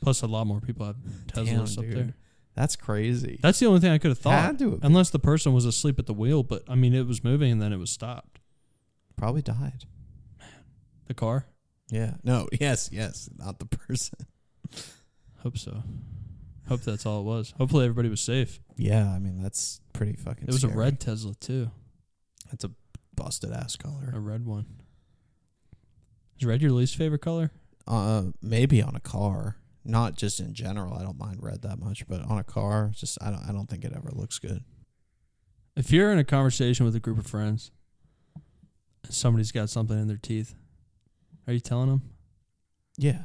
[0.00, 0.96] Plus, a lot more people have
[1.26, 1.96] Teslas Damn, up dude.
[1.96, 2.14] there.
[2.54, 3.38] That's crazy.
[3.42, 4.42] That's the only thing I could have thought.
[4.42, 4.86] Had to have been.
[4.86, 7.60] Unless the person was asleep at the wheel, but I mean, it was moving and
[7.62, 8.38] then it was stopped.
[9.16, 9.84] probably died.
[11.06, 11.46] The car?
[11.90, 12.14] Yeah.
[12.22, 12.48] No.
[12.60, 12.88] Yes.
[12.92, 13.28] Yes.
[13.36, 14.26] Not the person.
[15.42, 15.82] Hope so.
[16.68, 17.52] Hope that's all it was.
[17.58, 18.58] Hopefully, everybody was safe.
[18.76, 19.10] Yeah.
[19.10, 20.44] I mean, that's pretty fucking.
[20.44, 20.76] It was a scary.
[20.76, 21.70] red Tesla, too.
[22.50, 22.70] That's a
[23.14, 24.12] busted ass color.
[24.14, 24.64] A red one.
[26.38, 27.50] Is red your least favorite color?
[27.86, 30.94] Uh, maybe on a car, Not just in general.
[30.94, 33.68] I don't mind red that much, but on a car, just I don't I don't
[33.68, 34.64] think it ever looks good.
[35.76, 37.70] If you're in a conversation with a group of friends,
[39.04, 40.54] and somebody's got something in their teeth,
[41.46, 42.02] are you telling them?
[42.96, 43.24] Yeah.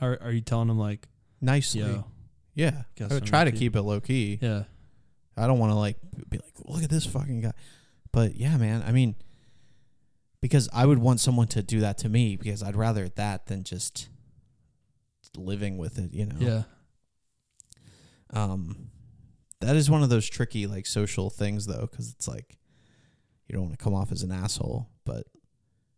[0.00, 1.08] Are Are you telling them like,
[1.40, 1.80] Nicely.
[1.80, 2.04] yo,
[2.54, 2.82] Yeah.
[3.00, 4.38] I would try to keep it low key.
[4.42, 4.64] yeah,
[5.36, 5.96] I don't want to like
[6.28, 7.52] be like, look at this fucking guy.
[8.12, 8.82] But yeah, man.
[8.86, 9.14] I mean,
[10.42, 13.62] because I would want someone to do that to me because I'd rather that than
[13.64, 14.08] just
[15.36, 16.12] living with it.
[16.12, 16.36] You know.
[16.38, 16.62] yeah,
[18.30, 18.90] Um,
[19.60, 22.56] that is one of those tricky like social things though, because it's like
[23.46, 25.26] you don't want to come off as an asshole, but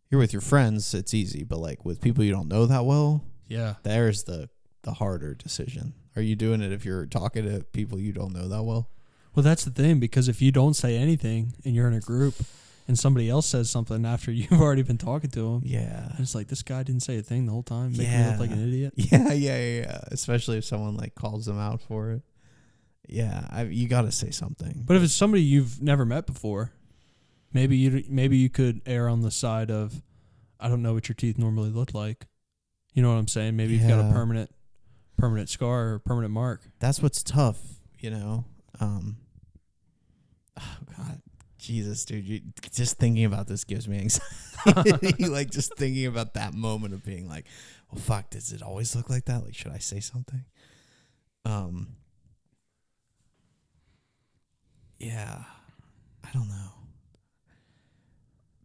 [0.09, 1.43] you're with your friends, it's easy.
[1.43, 3.75] But like with people you don't know that well, yeah.
[3.83, 4.49] there's the
[4.83, 5.93] the harder decision.
[6.15, 8.89] Are you doing it if you're talking to people you don't know that well?
[9.35, 12.33] Well, that's the thing because if you don't say anything and you're in a group,
[12.87, 16.09] and somebody else says something after you've already been talking to them, Yeah.
[16.11, 18.39] and it's like this guy didn't say a thing the whole time, making me look
[18.39, 18.93] like an idiot.
[18.97, 19.99] Yeah, yeah, yeah, yeah.
[20.11, 22.21] Especially if someone like calls them out for it.
[23.09, 24.83] Yeah, I, you got to say something.
[24.85, 26.73] But if it's somebody you've never met before,
[27.53, 30.01] maybe you maybe you could err on the side of,
[30.59, 32.25] I don't know what your teeth normally look like.
[32.93, 33.55] You know what I'm saying?
[33.55, 34.49] Maybe you've got a permanent
[35.17, 36.61] permanent scar or permanent mark.
[36.79, 37.59] that's what's tough,
[37.99, 38.43] you know.
[38.79, 39.17] Um,
[40.59, 41.21] oh God,
[41.67, 42.39] Jesus, dude, you,
[42.71, 45.25] just thinking about this gives me anxiety.
[45.27, 47.45] like just thinking about that moment of being like,
[47.91, 49.43] well, fuck, does it always look like that?
[49.43, 50.45] Like, should I say something?
[51.43, 51.89] Um,
[54.97, 55.43] yeah,
[56.23, 56.71] I don't know.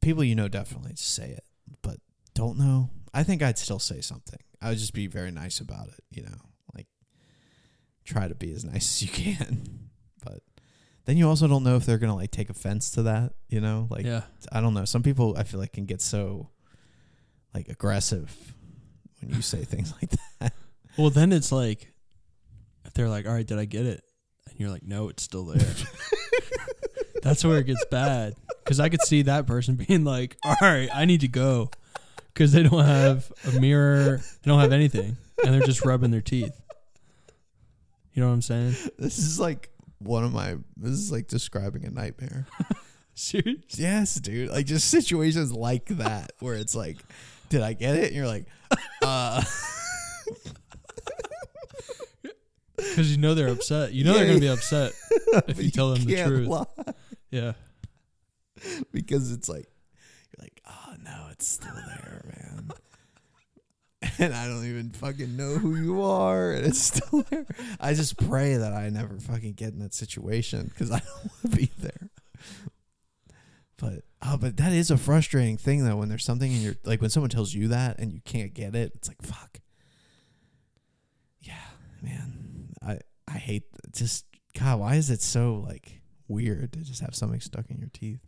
[0.01, 1.45] People you know definitely say it,
[1.83, 1.97] but
[2.35, 2.91] don't know.
[3.13, 4.39] I think I'd still say something.
[4.61, 6.39] I would just be very nice about it, you know,
[6.73, 6.87] like
[8.05, 9.91] try to be as nice as you can.
[11.05, 13.89] Then you also don't know if they're gonna like take offense to that, you know?
[13.91, 14.23] Like yeah,
[14.53, 14.85] I don't know.
[14.85, 16.49] Some people I feel like can get so
[17.55, 18.55] like aggressive
[19.21, 20.53] when you say things like that.
[20.97, 21.93] Well, then it's like,
[22.85, 24.03] if they're like, "All right, did I get it?"
[24.51, 25.75] and you're like, "No, it's still there."
[27.23, 28.35] That's where it gets bad
[28.65, 31.71] because I could see that person being like, "All right, I need to go,"
[32.33, 36.21] because they don't have a mirror, they don't have anything, and they're just rubbing their
[36.21, 36.59] teeth.
[38.13, 38.75] You know what I'm saying?
[38.99, 39.71] This is like
[40.05, 42.47] one of my this is like describing a nightmare.
[43.15, 43.57] Serious?
[43.79, 44.51] yes, dude.
[44.51, 46.97] Like just situations like that where it's like,
[47.51, 48.07] did I get it?
[48.07, 48.47] And you're like,
[49.03, 49.43] uh
[52.77, 53.93] Because you know they're upset.
[53.93, 56.49] You know they're gonna be upset if but you tell them the truth.
[56.49, 56.65] lie
[57.31, 57.53] Yeah.
[58.93, 59.67] because it's like
[60.37, 62.71] you're like, oh no, it's still there, man.
[64.19, 67.47] And I don't even fucking know who you are, and it's still there.
[67.81, 71.43] I just pray that I never fucking get in that situation because I don't want
[71.43, 72.11] to be there.
[73.79, 77.01] But oh, but that is a frustrating thing though when there's something in your like
[77.01, 78.93] when someone tells you that and you can't get it.
[78.95, 79.61] It's like fuck.
[81.41, 81.55] Yeah,
[82.01, 82.75] man.
[82.81, 84.79] I I hate just God.
[84.79, 88.21] Why is it so like weird to just have something stuck in your teeth?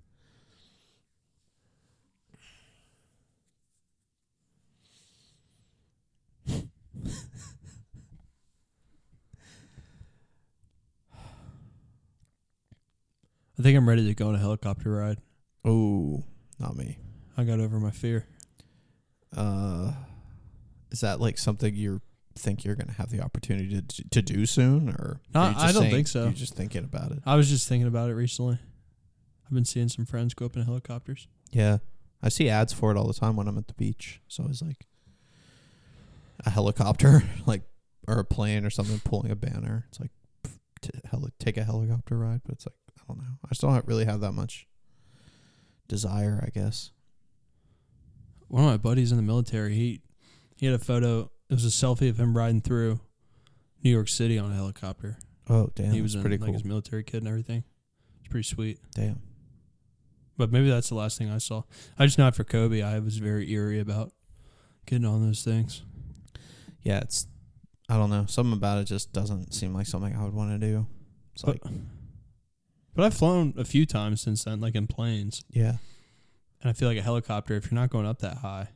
[13.59, 15.19] I think I'm ready to go on a helicopter ride.
[15.65, 16.25] Oh,
[16.59, 16.99] not me.
[17.37, 18.27] I got over my fear.
[19.37, 19.93] Uh,
[20.91, 22.01] is that like something you
[22.37, 25.65] think you're gonna have the opportunity to to do soon, or No, are you just
[25.65, 26.25] I don't think so.
[26.25, 27.21] You're just thinking about it.
[27.27, 28.59] I was just thinking about it recently.
[29.47, 31.29] I've been seeing some friends go up in helicopters.
[31.53, 31.79] Yeah,
[32.23, 34.21] I see ads for it all the time when I'm at the beach.
[34.29, 34.87] So it's like
[36.45, 37.63] a helicopter, like
[38.07, 39.87] or a plane or something pulling a banner.
[39.89, 40.11] It's like
[40.81, 42.75] t- heli- take a helicopter ride, but it's like
[43.05, 43.39] I don't know.
[43.51, 44.67] I still don't really have that much
[45.89, 46.91] desire, I guess.
[48.49, 50.01] One of my buddies in the military, he
[50.57, 51.31] he had a photo.
[51.51, 53.01] It was a selfie of him riding through
[53.83, 55.19] New York City on a helicopter.
[55.49, 56.55] Oh damn, he was in pretty like cool.
[56.55, 57.65] his military kid and everything.
[58.21, 58.79] It's pretty sweet.
[58.95, 59.21] Damn.
[60.37, 61.63] But maybe that's the last thing I saw.
[61.99, 64.13] I just know for Kobe, I was very eerie about
[64.87, 65.83] getting on those things.
[66.83, 67.27] Yeah, it's
[67.89, 68.27] I don't know.
[68.27, 70.87] Something about it just doesn't seem like something I would want to do.
[71.35, 71.63] It's like
[72.95, 75.77] but I've flown a few times since then, like in planes, yeah,
[76.61, 77.55] and I feel like a helicopter.
[77.57, 78.69] If you're not going up that high,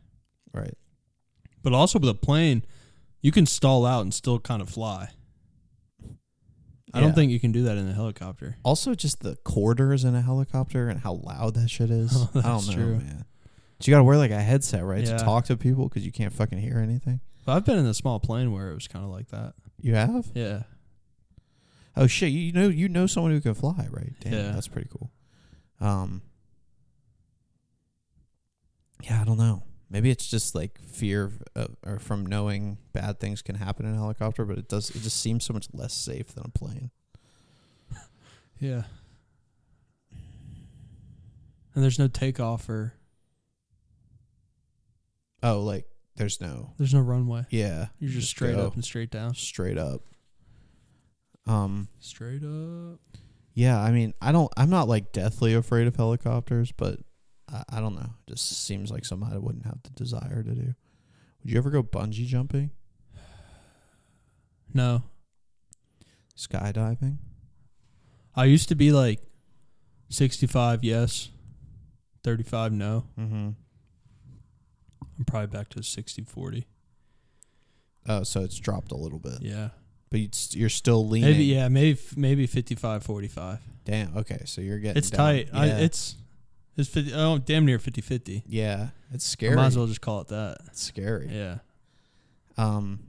[0.53, 0.75] right.
[1.63, 2.65] but also with a plane,
[3.21, 5.11] you can stall out and still kind of fly.
[6.95, 7.05] I Yeah.
[7.05, 8.57] don't think you can do that in a helicopter.
[8.63, 12.13] Also, just the quarters in a helicopter and how loud that shit is.
[12.17, 12.97] Oh, I that's don't know, true.
[12.99, 13.25] man.
[13.77, 15.19] But you got to wear like a headset, right, Yeah.
[15.19, 17.21] to talk to people because you can't fucking hear anything.
[17.45, 19.53] But I've been in a small plane where it was kind of like that.
[19.81, 20.31] You have?
[20.35, 20.63] Yeah.
[21.99, 22.31] Oh shit!
[22.31, 24.13] You know, you know someone who can fly, right?
[24.21, 24.53] Damn, Yeah.
[24.53, 25.11] that's pretty cool.
[25.81, 26.23] Um,
[29.03, 29.63] yeah, I don't know.
[29.91, 33.97] Maybe it's just like fear of, or from knowing bad things can happen in a
[33.97, 34.91] helicopter, but it does.
[34.91, 36.91] It just seems so much less safe than a plane.
[38.61, 38.83] Yeah.
[41.75, 42.95] And there's no takeoff or
[45.43, 45.87] Oh, like
[46.17, 46.73] there's no.
[46.79, 47.47] there's no runway.
[47.51, 48.67] Yeah, You're just Just straight go.
[48.67, 49.35] up and straight down.
[49.35, 50.03] straight up.
[51.49, 51.89] Um.
[51.99, 53.01] Straight up.
[53.55, 54.53] Yeah, I mean, I don't.
[54.57, 57.01] I'm not like deathly afraid of helicopters, but
[57.51, 58.11] I, I don't know.
[58.27, 60.75] It just seems like something I wouldn't have the desire to do.
[61.43, 62.71] Would you ever go bungee jumping,
[64.75, 65.03] No.
[66.37, 67.19] skydiving?
[68.37, 69.21] I used to be like
[70.11, 71.31] 65 yes,
[72.23, 73.05] 35 no.
[73.19, 73.51] Mm-hmm.
[75.19, 76.67] I'm probably back to 60 40.
[78.07, 79.71] Oh, so it's dropped a little bit, Yeah.
[80.11, 81.31] But you're still leaning.
[81.31, 83.59] Maybe yeah, maybe maybe 55 45.
[83.85, 84.17] Damn.
[84.19, 84.99] Okay, so you're getting.
[84.99, 85.19] It's down.
[85.19, 85.49] tight.
[85.53, 86.17] I, it's
[86.77, 88.45] it's 50, oh damn near 50 50.
[88.47, 89.55] yeah, it's scary.
[89.55, 90.59] I might as well just call it that.
[90.67, 91.29] It's scary.
[91.33, 91.59] Yeah.
[92.57, 93.01] Um.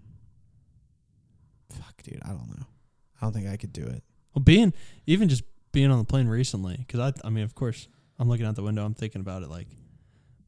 [1.71, 2.21] Fuck, dude.
[2.23, 2.65] I don't know.
[3.21, 4.03] I don't think I could do it.
[4.33, 4.73] Well, being
[5.05, 7.87] even just being on the plane recently, because I, I mean, of course,
[8.17, 8.85] I'm looking out the window.
[8.85, 9.67] I'm thinking about it, like,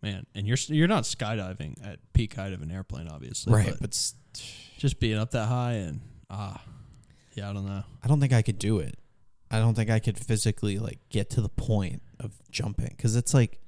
[0.01, 3.81] man, and you're you're not skydiving at peak height of an airplane, obviously, right, But
[3.81, 4.43] but
[4.77, 6.01] just being up that high and
[6.31, 6.61] ah,
[7.33, 7.83] yeah, I don't know.
[8.03, 8.97] I don't think I could do it.
[9.51, 13.33] I don't think I could physically like get to the point of jumping because it's
[13.33, 13.59] like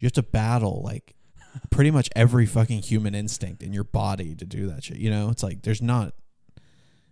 [0.00, 1.14] you have to battle like
[1.70, 4.98] pretty much every fucking human instinct in your body to do that shit.
[4.98, 6.12] You know, it's like there's not.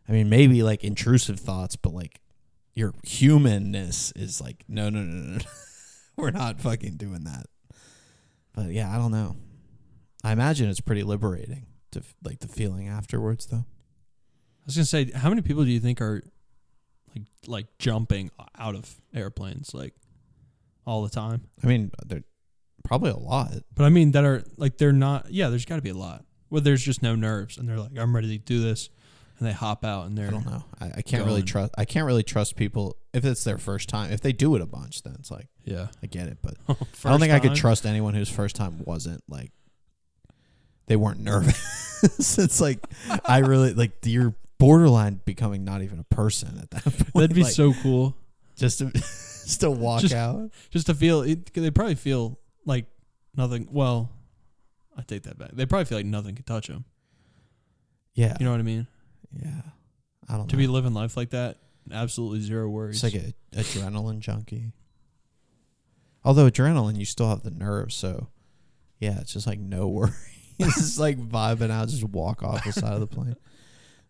[0.07, 2.21] I mean, maybe like intrusive thoughts, but like
[2.75, 5.37] your humanness is like no, no, no, no.
[5.39, 5.45] no.
[6.17, 7.47] We're not fucking doing that.
[8.53, 9.37] But yeah, I don't know.
[10.23, 13.65] I imagine it's pretty liberating to like the feeling afterwards, though.
[14.65, 16.23] I was gonna say, how many people do you think are
[17.15, 19.93] like like jumping out of airplanes like
[20.87, 21.43] all the time?
[21.63, 22.23] I mean, there
[22.83, 23.53] probably a lot.
[23.75, 25.31] But I mean, that are like they're not.
[25.31, 27.99] Yeah, there's got to be a lot Well, there's just no nerves, and they're like,
[27.99, 28.89] I'm ready to do this,
[29.39, 30.65] and they hop out, and they're I don't know.
[30.81, 31.47] I, I can't really going.
[31.47, 31.75] trust.
[31.77, 34.13] I can't really trust people if it's their first time.
[34.13, 35.89] If they do it a bunch, then it's like yeah.
[36.03, 36.39] I get it.
[36.41, 37.57] But oh, I don't think I could time?
[37.57, 39.51] trust anyone whose first time wasn't like
[40.87, 42.03] they weren't nervous.
[42.39, 42.79] it's like
[43.25, 47.13] I really like you're borderline becoming not even a person at that point.
[47.15, 48.17] That'd be Like, so cool.
[48.57, 50.51] just to just to walk Just- out.
[50.71, 52.87] Just to feel it, they probably feel like
[53.37, 53.69] nothing.
[53.71, 54.11] Well,
[54.97, 55.51] I take that back.
[55.53, 56.85] They probably feel like nothing could touch them.
[58.15, 58.87] Yeah, You know what I mean?
[59.33, 59.61] yeah.
[60.29, 60.59] I don't To know.
[60.61, 61.59] be living life like that,
[61.91, 63.03] absolutely zero worries.
[63.03, 64.73] It's like a adrenaline junkie.
[66.25, 68.29] Although adrenaline, you still have the nerves, so
[69.01, 70.15] yeah, it's just like no worries.
[70.59, 73.37] it's just like vibing out, just walk off the side of the plane.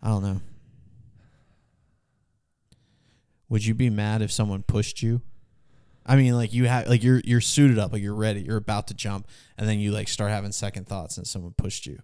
[0.04, 0.40] I don't know.
[3.48, 5.22] Would you be mad if someone pushed you?
[6.06, 8.88] I mean, like you have, like you're you're suited up, like you're ready, you're about
[8.88, 9.26] to jump,
[9.56, 12.00] and then you like start having second thoughts, and someone pushed you.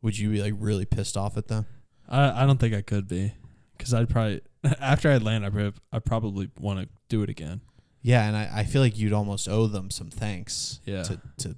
[0.00, 1.66] Would you be like really pissed off at them?
[2.08, 3.34] I, I don't think I could be,
[3.76, 4.40] because I'd probably
[4.80, 7.60] after I land, I prob- I probably want to do it again.
[8.00, 10.80] Yeah, and I, I feel like you'd almost owe them some thanks.
[10.86, 11.02] Yeah.
[11.02, 11.56] To to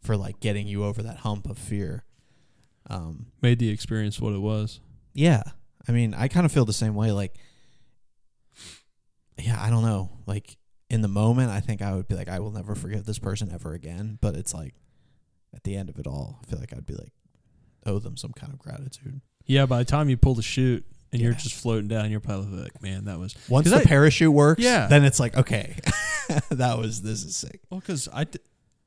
[0.00, 2.04] for like getting you over that hump of fear.
[2.92, 4.80] Um Made the experience what it was.
[5.14, 5.42] yeah.
[5.88, 7.34] I mean, I kind of feel the same way like
[9.38, 10.10] yeah, I don't know.
[10.26, 10.56] Like
[10.90, 13.50] in the moment, I think I would be like I will never forgive this person
[13.52, 14.74] ever again, but it's like
[15.54, 17.12] at the end of it all, I feel like I'd be like
[17.86, 19.20] owe them some kind of gratitude.
[19.44, 22.62] Yeah, by the time you pull the chute and you're just floating down, you're probably
[22.62, 24.86] like, man, that was Once the I- parachute works, Yeah.
[24.86, 25.76] then it's like okay.
[26.50, 27.60] that was this is sick.
[27.70, 28.38] well, because I d-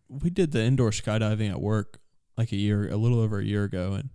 [0.07, 1.99] we did the indoor skydiving at work
[2.37, 4.09] like a year, a little over a year ago, and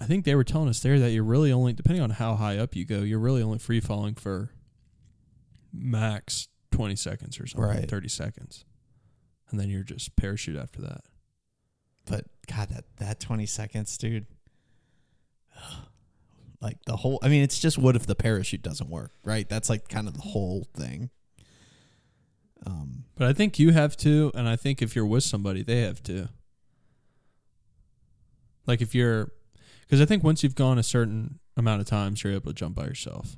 [0.00, 2.58] I think they were telling us there that you're really only depending on how high
[2.58, 4.50] up you go, you're really only free falling for
[5.72, 7.88] max twenty seconds or something, Right.
[7.90, 8.64] thirty seconds,
[9.50, 11.02] and then you're just parachute after that.
[12.06, 14.26] But God, that that twenty seconds, dude.
[16.62, 17.18] Like the whole.
[17.22, 19.46] I mean, it's just what if the parachute doesn't work, right?
[19.46, 21.10] That's like kind of the whole thing.
[22.64, 23.04] Um.
[23.14, 26.02] But I think you have to, and I think if you're with somebody, they have
[26.04, 26.30] to.
[28.66, 29.30] Like if you're,
[29.82, 32.74] because I think once you've gone a certain amount of times, you're able to jump
[32.76, 33.36] by yourself.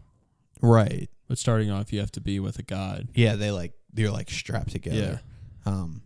[0.63, 1.09] Right.
[1.29, 3.09] But starting off, you have to be with a guide.
[3.15, 3.37] Yeah.
[3.37, 4.73] They like they're like strapped Yeah.
[4.73, 5.21] together.
[5.67, 6.03] Um.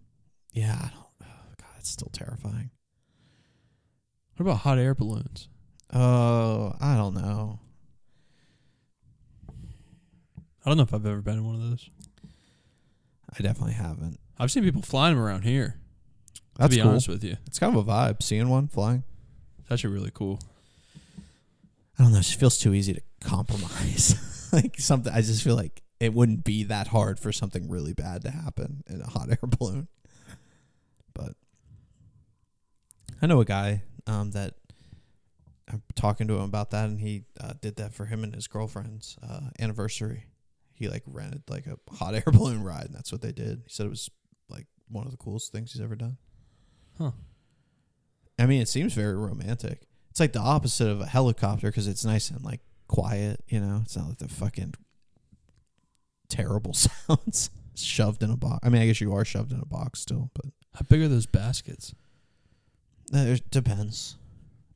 [0.53, 0.77] Yeah.
[0.79, 1.07] I don't.
[1.23, 2.71] Oh, God, it's still terrifying.
[4.37, 5.49] What about hot air balloons?
[5.93, 7.61] Oh, I don't know.
[10.65, 11.91] I don't know if I've ever been in one of those.
[13.39, 14.19] I definitely haven't.
[14.39, 15.81] I've seen people flying them around here.
[16.57, 16.91] That's to be cool.
[16.93, 19.05] honest with you, It's kind of a vibe seeing one flying.
[19.73, 20.41] Actually really cool.
[21.99, 22.19] I don't know.
[22.19, 24.49] It just feels too easy to compromise.
[24.53, 25.13] like something.
[25.13, 28.83] I just feel like it wouldn't be that hard for something really bad to happen
[28.89, 29.89] in a hot air balloon.
[31.15, 31.35] But
[33.21, 34.55] I know a guy um, that
[35.69, 38.49] I'm talking to him about that, and he uh, did that for him and his
[38.49, 40.27] girlfriend's uh, anniversary.
[40.75, 43.63] He like rented like a hot air balloon ride, and that's what they did.
[43.67, 44.11] He said it was
[44.49, 46.17] like one of the coolest things he's ever done.
[46.99, 47.13] Huh.
[48.39, 49.83] I mean, it seems very romantic.
[50.11, 53.41] It's like the opposite of a helicopter because it's nice and like quiet.
[53.49, 54.75] You know, it's not like the fucking
[56.29, 58.61] terrible sounds shoved in a box.
[58.63, 61.09] I mean, I guess you are shoved in a box still, but How big are
[61.09, 61.95] those baskets?
[63.15, 64.17] uh, it depends.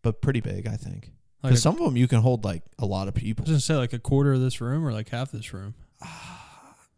[0.02, 1.10] But pretty big, I think.
[1.42, 3.42] Because a- some of them you can hold like a lot of people.
[3.42, 5.74] I was gonna say like a quarter of this room or like half this room.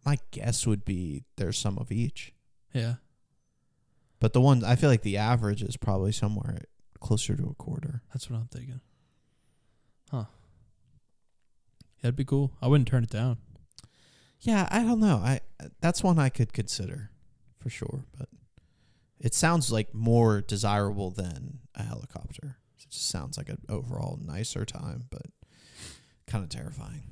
[0.04, 2.32] My guess would be there's some of each.
[2.72, 2.94] Yeah.
[4.20, 6.62] But the ones I feel like the average is probably somewhere
[7.00, 8.02] closer to a quarter.
[8.12, 8.80] That's what I'm thinking.
[10.10, 10.24] Huh.
[12.02, 12.52] That'd be cool.
[12.60, 13.38] I wouldn't turn it down.
[14.40, 15.16] Yeah, I don't know.
[15.16, 15.40] I
[15.80, 17.10] that's one I could consider
[17.58, 18.28] for sure, but
[19.20, 22.58] it sounds like more desirable than a helicopter.
[22.78, 25.26] It just sounds like an overall nicer time, but
[26.26, 27.02] kind of terrifying.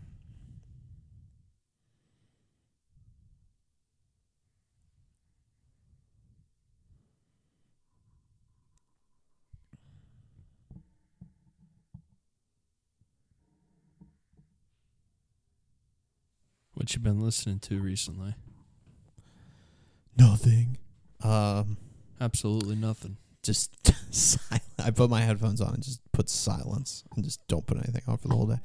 [16.86, 18.36] What you been listening to recently?
[20.16, 20.78] Nothing.
[21.20, 21.78] Um,
[22.20, 23.16] Absolutely nothing.
[23.42, 23.72] just
[24.14, 24.62] silent.
[24.78, 28.18] I put my headphones on and just put silence and just don't put anything on
[28.18, 28.60] for the whole day.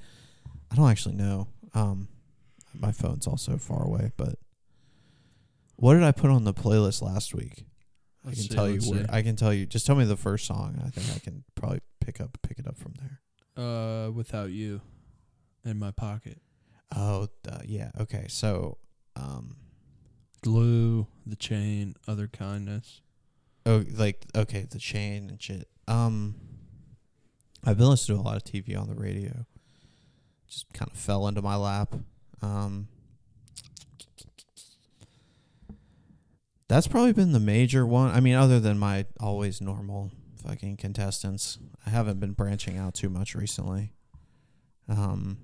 [0.72, 1.47] I don't actually know.
[1.74, 2.09] Um,
[2.76, 4.36] my phone's also far away, but
[5.78, 7.65] what did I put on the playlist last week?
[8.24, 9.07] I Let's can see, tell you where.
[9.09, 9.65] I can tell you.
[9.65, 10.76] Just tell me the first song.
[10.78, 13.65] and I think I can probably pick up pick it up from there.
[13.65, 14.82] Uh, without you,
[15.65, 16.38] in my pocket.
[16.95, 17.91] Oh, uh, yeah.
[17.99, 18.25] Okay.
[18.27, 18.77] So,
[19.15, 19.55] um,
[20.41, 23.01] Glue, the chain, other kindness.
[23.65, 25.67] oh, like okay, the chain and shit.
[25.87, 26.35] Um,
[27.63, 29.45] I've been listening to a lot of TV on the radio.
[30.47, 31.93] Just kind of fell into my lap.
[32.41, 32.87] Um,
[36.67, 38.11] that's probably been the major one.
[38.11, 40.11] I mean, other than my always normal
[40.43, 43.93] fucking contestants, I haven't been branching out too much recently.
[44.89, 45.37] Um,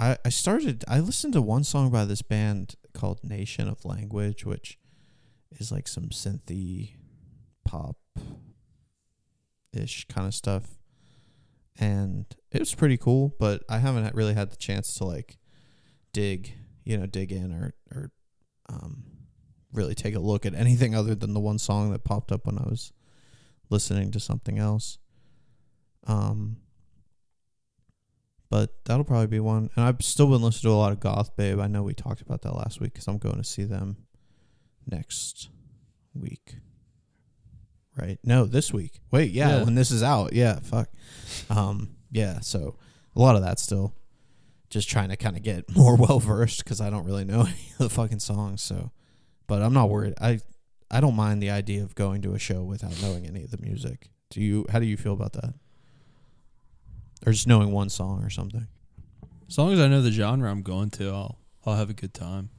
[0.00, 0.84] I I started.
[0.88, 4.78] I listened to one song by this band called Nation of Language, which
[5.52, 6.94] is like some synthy
[7.64, 7.96] pop
[9.72, 10.78] ish kind of stuff.
[11.78, 15.38] And it was pretty cool, but I haven't really had the chance to like
[16.12, 18.10] dig, you know, dig in or or
[18.68, 19.04] um
[19.72, 22.58] really take a look at anything other than the one song that popped up when
[22.58, 22.92] I was
[23.68, 24.98] listening to something else.
[26.06, 26.56] Um
[28.50, 29.70] but that'll probably be one.
[29.76, 31.58] And I've still been listening to a lot of Goth Babe.
[31.60, 33.96] I know we talked about that last week because I'm going to see them
[34.86, 35.48] next
[36.14, 36.56] week.
[37.96, 38.18] Right?
[38.24, 39.00] No, this week.
[39.10, 39.64] Wait, yeah, Yeah.
[39.64, 40.32] when this is out.
[40.32, 40.88] Yeah, fuck.
[41.48, 42.76] Um, yeah, so
[43.14, 43.94] a lot of that still.
[44.70, 47.72] Just trying to kind of get more well versed because I don't really know any
[47.72, 48.62] of the fucking songs.
[48.62, 48.92] So,
[49.46, 50.14] but I'm not worried.
[50.20, 50.40] I
[50.90, 53.58] I don't mind the idea of going to a show without knowing any of the
[53.58, 54.10] music.
[54.30, 54.66] Do you?
[54.70, 55.54] How do you feel about that?
[57.26, 58.66] Or just knowing one song or something?
[59.48, 62.14] As long as I know the genre I'm going to, I'll I'll have a good
[62.14, 62.50] time.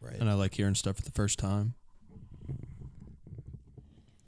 [0.00, 0.16] Right.
[0.18, 1.74] And I like hearing stuff for the first time.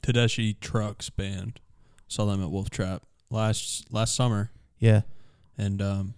[0.02, 1.60] Tedeschi Trucks band.
[2.08, 4.50] Saw them at Wolf Trap last last summer.
[4.78, 5.02] Yeah.
[5.58, 6.14] And um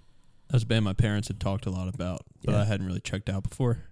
[0.49, 2.61] that was a band my parents had talked a lot about, but Yeah.
[2.63, 3.85] I hadn't really checked out before.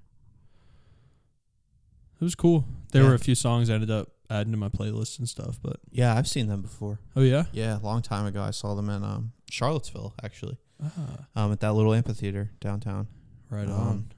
[2.21, 2.65] It was cool.
[2.93, 3.09] There Yeah.
[3.09, 6.15] were a few songs I ended up adding to my playlist and stuff, but Yeah,
[6.17, 7.01] I've seen them before.
[7.17, 7.45] oh yeah.
[7.53, 8.43] Yeah, a long time ago.
[8.43, 13.07] I saw them in um, Charlottesville, actually, Ah, um, at that little amphitheater downtown.
[13.51, 14.13] right Um, on.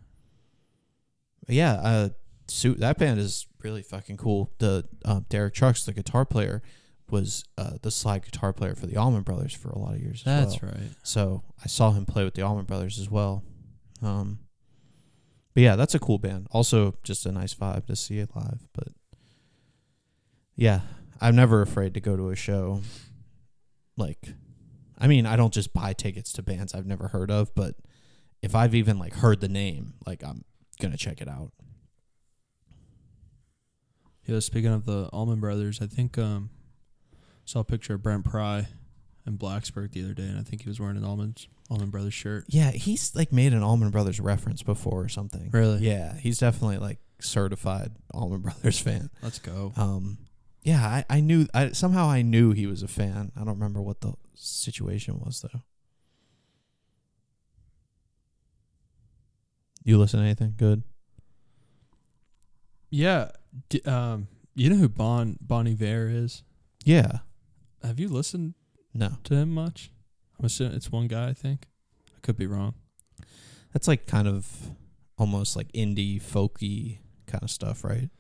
[1.49, 2.09] Yeah, uh,
[2.49, 4.53] suit that band is really fucking cool.
[4.59, 6.63] The uh, Derek Trucks, the guitar player,
[7.11, 10.23] was uh, the slide guitar player for the Allman Brothers for a lot of years.
[10.27, 10.73] as That's well.
[10.73, 10.91] right.
[11.05, 13.45] So I saw him play with the Allman Brothers as well.
[14.03, 14.41] Um,
[15.55, 16.49] but yeah, that's a cool band.
[16.51, 18.67] Also, just a nice vibe to see it live.
[18.75, 18.89] But
[20.57, 20.81] yeah,
[21.21, 22.81] I'm never afraid to go to a show.
[23.97, 24.35] Like,
[24.99, 27.77] I mean, I don't just buy tickets to bands I've never heard of, but
[28.43, 30.45] if I've even like heard the name, like I'm
[30.81, 31.53] gonna check it out.
[34.27, 36.51] Yeah, speaking of the Allman Brothers, I think um
[37.45, 38.67] saw a picture of Brent Pry
[39.27, 42.15] in Blacksburg the other day, and I think he was wearing an Almond Allman Brothers
[42.15, 42.45] shirt.
[42.49, 45.51] Yeah, he's like made an Allman Brothers reference before or something.
[45.51, 45.79] Really?
[45.81, 49.11] Yeah, he's definitely like certified Allman Brothers fan.
[49.23, 49.73] Let's go.
[49.77, 50.19] Um,
[50.67, 53.31] yeah, I, I knew I somehow I knew he was a fan.
[53.37, 55.63] I don't remember what the situation was though.
[59.85, 60.83] You listen to anything good?
[62.91, 63.31] Yeah.
[63.69, 66.43] D- um, You know who Bon Bon Iver is?
[66.85, 67.19] Yeah.
[67.85, 68.55] Have you listened
[68.93, 69.19] No.
[69.25, 69.93] to him much?
[70.39, 71.29] I'm assuming it's one guy.
[71.29, 71.67] I think.
[72.17, 72.75] I could be wrong.
[73.73, 74.71] That's like kind of
[75.19, 78.11] almost like indie folky kind of stuff, right?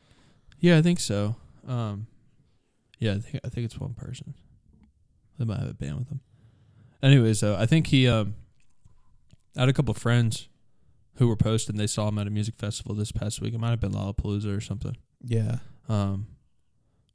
[0.61, 1.37] Yeah, I think so.
[1.67, 2.07] Um,
[2.99, 4.35] yeah, I think I think it's one person.
[5.39, 6.21] They might have a band with him.
[7.03, 8.09] Anyways, though, I think he.
[8.09, 8.35] Um,
[9.57, 10.49] I had a couple friends
[11.17, 11.77] who were posting.
[11.77, 13.55] They saw him at a music festival this past week.
[13.55, 14.97] It might have been Lollapalooza or something.
[15.25, 15.59] Yeah.
[15.89, 16.27] Um,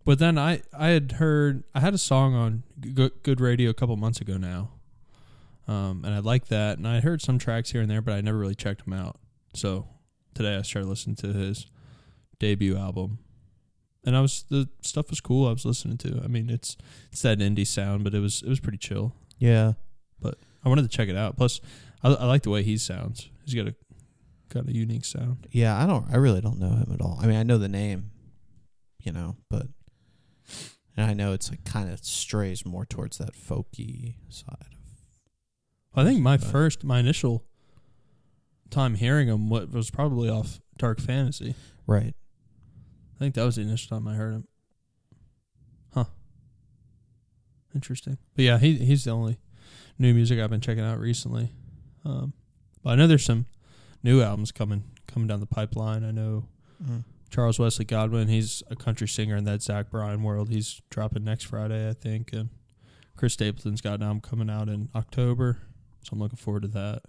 [0.03, 2.63] but then I I had heard I had a song on
[2.93, 4.71] Good, Good Radio a couple months ago now,
[5.67, 8.21] um, and I liked that, and I heard some tracks here and there, but I
[8.21, 9.19] never really checked them out.
[9.53, 9.88] So
[10.34, 11.67] today I started listening to his
[12.39, 13.19] debut album,
[14.06, 15.47] and I was the stuff was cool.
[15.47, 16.22] I was listening to.
[16.24, 16.78] I mean, it's
[17.12, 19.14] it's that indie sound, but it was it was pretty chill.
[19.38, 19.74] Yeah.
[20.20, 21.38] But I wanted to check it out.
[21.38, 21.62] Plus,
[22.04, 23.30] I, I like the way he sounds.
[23.45, 23.76] He's got a
[24.49, 25.47] got a unique sound.
[25.52, 27.20] Yeah, I don't I really don't know him at all.
[27.22, 28.12] I mean, I know the name,
[28.99, 29.68] you know, but
[30.97, 34.76] and I know it's like kind of strays more towards that folky side.
[35.93, 37.43] I think my first, my initial
[38.70, 41.56] time hearing him what was probably off Dark Fantasy.
[41.86, 42.14] Right.
[43.22, 44.47] I think that was the initial time I heard him.
[45.93, 46.05] Huh.
[47.76, 48.17] Interesting.
[48.36, 49.38] But yeah, he he's the only
[49.99, 51.51] new music I've been checking out recently.
[52.03, 52.34] Um,
[52.84, 53.45] but I know there's some
[54.01, 56.03] new albums coming coming down the pipeline.
[56.03, 56.47] I know
[56.84, 57.03] Mm.
[57.30, 60.49] Charles Wesley Godwin, he's a country singer in that Zach Bryan world.
[60.49, 62.49] He's dropping next Friday, I think, and
[63.15, 65.59] Chris Stapleton's got an album coming out in October,
[66.01, 67.03] so I'm looking forward to that.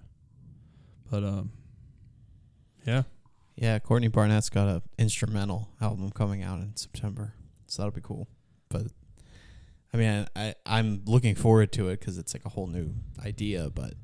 [1.10, 1.52] But um,
[2.86, 3.04] yeah,
[3.54, 7.34] Yeah, Courtney Barnett's got a instrumental album coming out in September,
[7.66, 8.28] so that'll be cool.
[8.68, 8.86] But
[9.92, 12.94] I mean, I I'm looking forward to it because it's like a whole new
[13.24, 13.70] idea.
[13.70, 13.94] But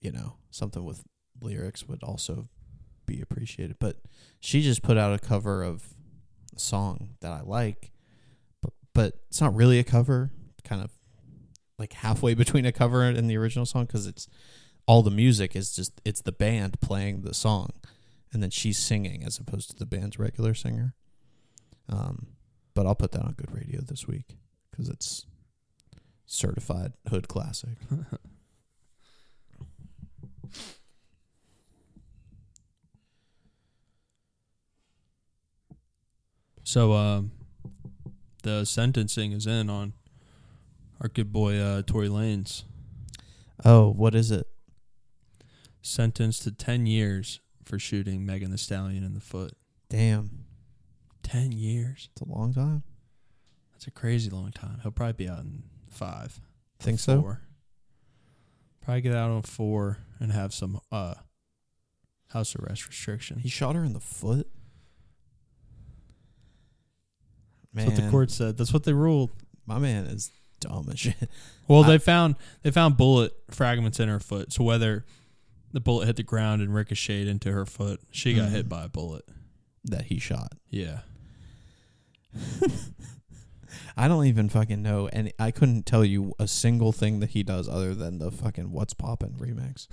[0.00, 1.02] you know, something with
[1.40, 2.48] lyrics would also
[3.06, 3.76] be appreciated.
[3.78, 3.96] But
[4.40, 5.94] she just put out a cover of
[6.54, 7.92] a song that I like,
[8.60, 10.30] but but it's not really a cover.
[10.64, 10.90] Kind of
[11.78, 14.28] like halfway between a cover and the original song because it's
[14.86, 17.70] all the music is just it's the band playing the song
[18.32, 20.94] and then she's singing as opposed to the band's regular singer.
[21.88, 22.26] Um,
[22.74, 24.36] but I'll put that on good radio this week
[24.70, 25.26] because it's
[26.26, 27.78] certified hood classic.
[36.64, 37.30] So um,
[38.42, 39.92] the sentencing is in on
[41.00, 42.64] our good boy uh, Tory Lanez,
[43.64, 44.46] Oh, what is it?
[45.80, 49.52] sentenced to ten years for shooting Megan Thee Stallion in the foot.
[49.90, 50.44] Damn,
[51.22, 52.08] Ten years.
[52.12, 52.82] it's a long time.
[53.72, 54.78] That's a crazy long time.
[54.82, 56.40] He'll probably be out in five.
[56.80, 57.36] Think so?
[58.80, 61.14] Probably get out on four and have some uh
[62.28, 63.38] house arrest restriction.
[63.40, 64.48] He shot her in the foot.
[67.72, 68.56] Man, That's what the court said.
[68.56, 69.30] That's what they ruled.
[69.66, 71.16] my man is dumb as shit.
[71.68, 74.52] Well, I- they found they found bullet fragments in her foot.
[74.52, 75.04] So whether
[75.72, 78.70] the bullet hit the ground and ricocheted into her foot, she got hit mm.
[78.70, 79.24] by a bullet.
[79.84, 80.52] that he shot.
[80.70, 81.00] Yeah.
[83.98, 87.42] I don't even fucking know, and I couldn't tell you a single thing that he
[87.42, 89.88] does other than the fucking "What's Poppin'" remix.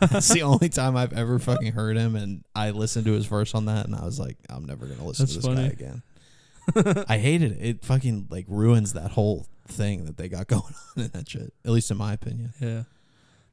[0.12, 3.54] That's the only time I've ever fucking heard him, and I listened to his verse
[3.54, 5.68] on that, and I was like, I'm never gonna listen That's to this funny.
[5.68, 7.04] guy again.
[7.08, 7.58] I hated it.
[7.60, 10.62] It fucking like ruins that whole thing that they got going
[10.96, 11.52] on in that shit.
[11.64, 12.52] At least in my opinion.
[12.60, 12.82] Yeah.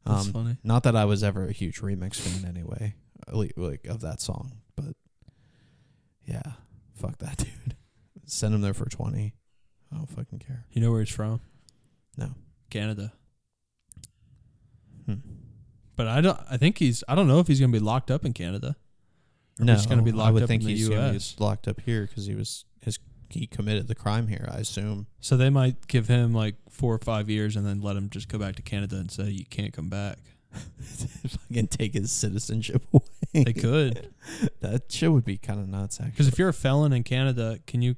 [0.06, 0.58] That's Um, funny.
[0.64, 2.96] Not that I was ever a huge remix fan anyway,
[3.32, 4.96] like of that song, but
[6.26, 6.42] yeah,
[6.94, 7.76] fuck that dude.
[8.26, 9.34] Send him there for twenty.
[9.92, 10.66] I don't fucking care.
[10.72, 11.42] You know where he's from?
[12.18, 12.30] No.
[12.70, 13.14] Canada.
[15.06, 15.14] Hmm.
[15.96, 18.26] But I don't I think he's I don't know if he's gonna be locked up
[18.26, 18.76] in Canada.
[19.60, 21.34] Or No, he's gonna be I locked would up think in the he's gonna US.
[21.34, 22.66] be locked up here because he was
[23.30, 24.48] he committed the crime here.
[24.52, 25.08] I assume.
[25.20, 28.28] So they might give him like four or five years and then let him just
[28.28, 30.20] go back to Canada and say you can't come back.
[30.56, 33.04] fucking take his citizenship away.
[33.34, 34.14] They could.
[34.62, 36.00] that shit would be kind of nuts.
[36.00, 37.96] Actually, Because if you're a felon in Canada, can you,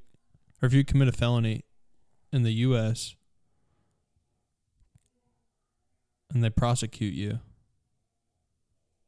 [0.61, 1.65] or if you commit a felony
[2.31, 3.15] in the U.S.
[6.33, 7.39] and they prosecute you,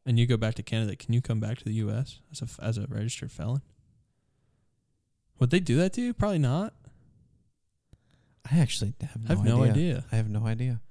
[0.06, 2.20] and you go back to Canada, can you come back to the U.S.
[2.32, 3.62] as a as a registered felon?
[5.40, 6.14] Would they do that to you?
[6.14, 6.74] Probably not.
[8.52, 9.72] I actually have no, I have no idea.
[9.72, 10.06] idea.
[10.12, 10.82] I have no idea.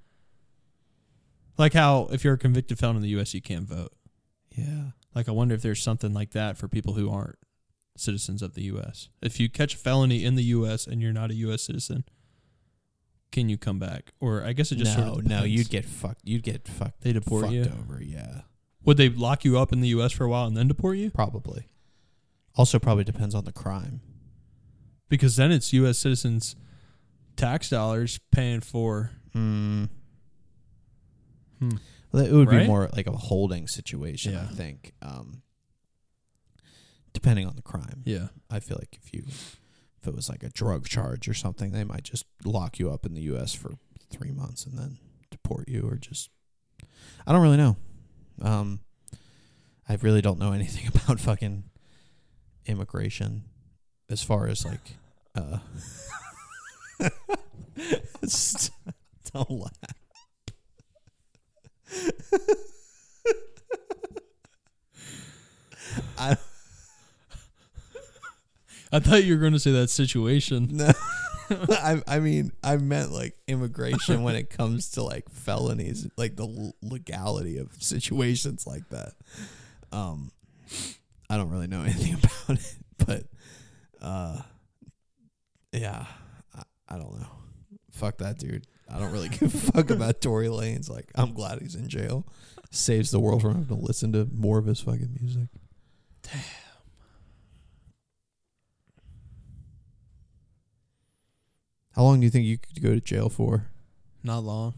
[1.57, 3.93] Like how if you're a convicted felon in the U.S., you can't vote.
[4.55, 4.91] Yeah.
[5.13, 7.37] Like I wonder if there's something like that for people who aren't
[7.97, 9.09] citizens of the U.S.
[9.21, 10.87] If you catch a felony in the U.S.
[10.87, 11.63] and you're not a U.S.
[11.63, 12.05] citizen,
[13.31, 14.13] can you come back?
[14.19, 16.21] Or I guess it just no, sort of no, you'd get fucked.
[16.23, 17.01] You'd get fucked.
[17.01, 17.71] They deport fucked you?
[17.81, 18.01] over.
[18.01, 18.41] Yeah,
[18.85, 20.13] Would they lock you up in the U.S.
[20.13, 21.11] for a while and then deport you?
[21.11, 21.65] probably.
[22.55, 24.01] Also, probably depends on the crime.
[25.09, 25.97] Because then it's U.S.
[25.97, 26.55] citizens'
[27.35, 29.11] tax dollars paying for.
[29.35, 29.89] Mm.
[31.59, 31.69] Hmm.
[32.11, 34.93] Well, It would be more like a holding situation, I think.
[35.01, 35.41] Um,
[37.13, 40.49] depending on the crime, Yeah, I feel like if you if it was like a
[40.49, 43.53] drug charge or something, they might just lock you up in the U.S.
[43.53, 43.73] for
[44.09, 44.97] three months and then
[45.29, 46.29] deport you, or just
[47.27, 47.75] I don't really know.
[48.41, 48.79] Um,
[49.87, 51.63] I really don't know anything about fucking
[52.65, 53.43] immigration
[54.09, 54.95] as far as like
[55.35, 55.59] uh.
[59.31, 59.71] Don't laugh.
[66.17, 66.35] I
[68.91, 70.69] I thought you were going to say that situation.
[70.71, 70.91] no.
[71.69, 76.73] I I mean I meant like immigration when it comes to like felonies, like the
[76.81, 79.13] legality of situations like that.
[79.91, 80.31] Um,
[81.29, 82.13] I don't really know anything
[82.47, 83.23] about it, but
[84.01, 84.41] uh,
[85.71, 86.05] yeah,
[86.55, 87.27] I, I don't know.
[87.91, 88.65] Fuck that dude.
[88.91, 90.89] I don't really give a fuck about Tory Lanez.
[90.89, 92.25] Like I'm glad he's in jail.
[92.71, 95.47] Saves the world from having to listen to more of his fucking music.
[96.23, 96.41] Damn.
[101.95, 103.67] How long do you think you could go to jail for?
[104.23, 104.75] Not long.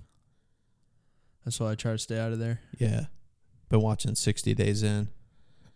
[1.45, 2.61] That's why I try to stay out of there.
[2.77, 3.05] Yeah.
[3.69, 5.09] Been watching 60 Days In.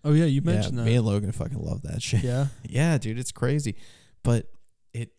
[0.05, 0.71] Oh yeah, you Yeah, that.
[0.73, 2.23] me and Logan fucking love that shit.
[2.23, 2.47] Yeah.
[2.63, 3.75] Yeah, dude, it's crazy.
[4.23, 4.49] But
[4.93, 5.11] it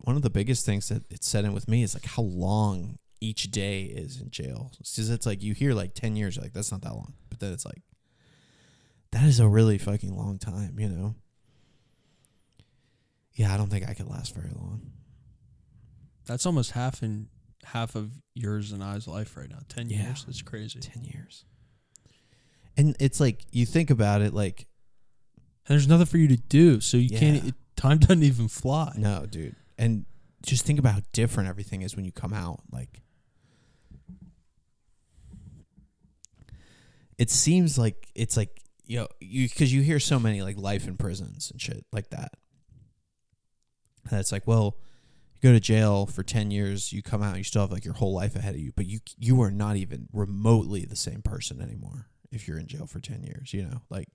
[0.00, 2.98] one of the biggest things that it set in with me is like how long
[3.20, 4.72] each day is in jail.
[4.78, 7.12] Because it's like you hear like 10 years, you're like, that's not that long.
[7.28, 7.82] But then it's like,
[9.12, 11.14] that is a really fucking long time, you know?
[13.34, 14.80] Yeah, I don't think I could last very long.
[16.26, 17.28] That's almost half in
[17.64, 19.58] half of yours and I's life right now.
[19.68, 20.04] Ten Yeah.
[20.04, 20.24] years.
[20.24, 20.80] That's crazy.
[20.80, 21.44] 10 years.
[22.76, 24.66] And it's like, you think about it like,
[25.66, 27.44] And there's nothing for you to do, so you can't.
[27.44, 28.92] It, time doesn't even fly.
[28.96, 29.56] No, dude.
[29.78, 30.04] And
[30.42, 32.60] just think about how different everything is when you come out.
[32.70, 33.02] Like,
[37.18, 40.88] it seems like it's like you know you because you hear so many like life
[40.88, 42.32] in prisons and shit like that.
[44.10, 44.76] And it's like, well,
[45.34, 47.94] you go to jail for ten years, you come out, you still have like your
[47.94, 51.60] whole life ahead of you, but you you are not even remotely the same person
[51.60, 53.52] anymore if you're in jail for ten years.
[53.52, 54.08] You know, like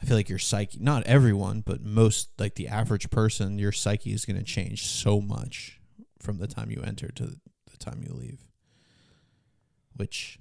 [0.00, 4.12] I feel like your psyche, not everyone, but most, like the average person, your psyche
[4.12, 5.80] is going to change so much
[6.20, 7.36] from the time you enter to the,
[7.78, 8.38] time you leave.
[9.96, 10.38] Which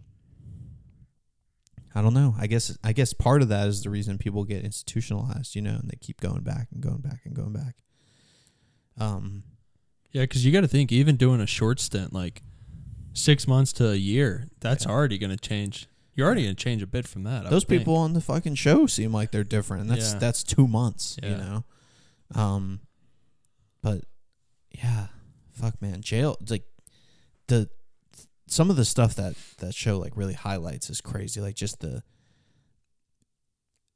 [1.94, 2.36] I don't know.
[2.40, 5.72] I guess I guess part of that is the reason people get institutionalized, you know,
[5.82, 7.76] and they keep going back and going back and going back.
[8.98, 9.44] Um,
[10.12, 12.42] Yeah, because you got to think, even doing a short stint, like
[13.14, 14.92] six months to a year, that's Yeah.
[14.92, 15.88] already going to change.
[16.22, 17.48] You're already to change a bit from that.
[17.48, 17.82] I those would think.
[17.82, 20.20] people on the fucking show seem like they're different, and that's Yeah.
[20.20, 21.38] that's two months, you Yeah.
[21.38, 21.66] know.
[22.36, 22.80] Um,
[23.82, 24.04] but
[24.72, 25.08] yeah,
[25.52, 26.66] fuck, man, jail like
[27.48, 27.72] the
[28.46, 31.42] some of the stuff that that show like really highlights is crazy.
[31.42, 32.04] Like just the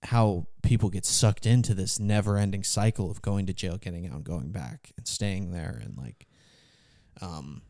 [0.01, 4.23] how people get sucked into this never-ending cycle of going to jail, getting out, and
[4.23, 6.25] going back, and staying there, and like,
[7.21, 7.61] um,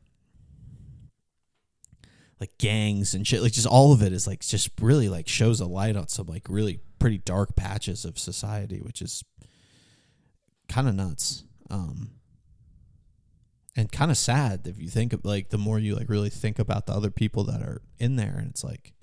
[2.40, 3.42] like gangs and shit.
[3.42, 6.28] Like just all of it is like just really like shows a light on some
[6.28, 9.24] like really pretty dark patches of society, which is
[10.68, 11.44] kind of nuts.
[11.70, 12.12] Um,
[13.76, 16.60] and kind of sad if you think of like the more you like really think
[16.60, 18.94] about the other people that are in there, and it's like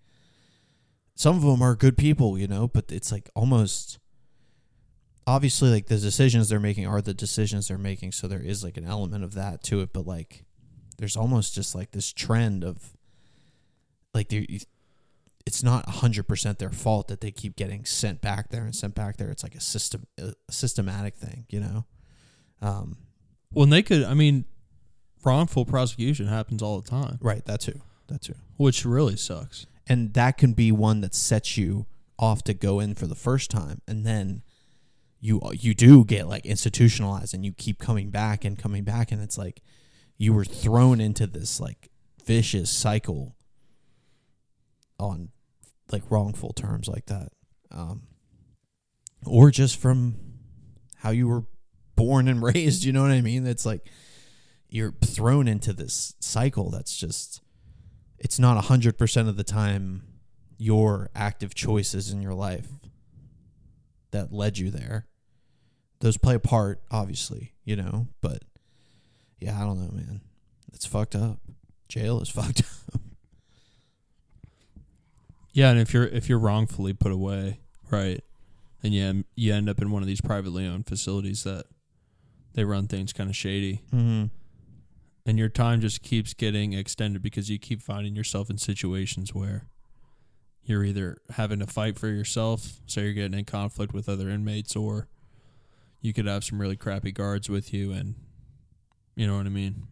[1.15, 3.99] some of them are good people, you know, but it's like almost
[5.27, 8.77] obviously like the decisions they're making are the decisions they're making, so there is like
[8.77, 10.45] an element of that to it, but like
[10.99, 12.93] there's almost just like this trend of
[14.15, 14.47] like they
[15.45, 19.17] it's not 100% their fault that they keep getting sent back there and sent back
[19.17, 19.29] there.
[19.31, 21.85] It's like a system a systematic thing you know?
[22.61, 22.97] Um
[23.53, 24.45] Well, and they could, I mean,
[25.25, 27.45] wrongful prosecution happens all the time, right.
[27.47, 27.81] That too.
[28.09, 28.35] That too.
[28.57, 29.67] Which really sucks.
[29.89, 31.87] and that can be one that sets you
[32.19, 33.81] off to go in for the first time.
[33.89, 34.43] And then
[35.21, 39.11] you you do get like institutionalized and you keep coming back and coming back.
[39.13, 39.61] And it's like
[40.19, 41.89] you were thrown into this like
[42.25, 43.35] vicious cycle
[45.03, 45.29] on
[45.91, 47.29] like wrongful terms like that
[47.71, 48.03] um
[49.27, 50.17] or just from
[50.97, 51.45] how you were
[51.97, 53.91] born and raised you know what i mean it's like
[54.69, 57.43] you're thrown into this cycle that's just
[58.19, 60.03] it's not 100% of the time
[60.57, 62.69] your active choices in your life
[64.13, 65.09] that led you there.
[65.99, 68.45] Those play a part, obviously, you know, but
[69.41, 70.21] yeah, I don't know, man.
[70.73, 71.41] It's fucked up.
[71.89, 72.63] Jail is fucked
[72.95, 73.01] up.
[75.53, 78.23] Yeah, and if you're if you're wrongfully put away, right,
[78.83, 81.67] and you you end up in one of these privately owned facilities that
[82.55, 83.83] they run things kind of shady.
[83.93, 84.27] Mm-hmm.
[85.25, 89.69] and your time just keeps getting extended because you keep finding yourself in situations where
[90.65, 94.77] you're either having to fight for yourself, so you're getting in conflict with other inmates,
[94.77, 95.09] or
[96.01, 98.15] you could have some really crappy guards with you, and
[99.17, 99.87] you know what I mean.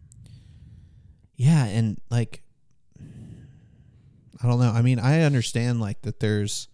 [1.35, 2.41] Yeah, and like
[4.41, 4.71] I don't know.
[4.71, 6.67] I mean, I understand like that there's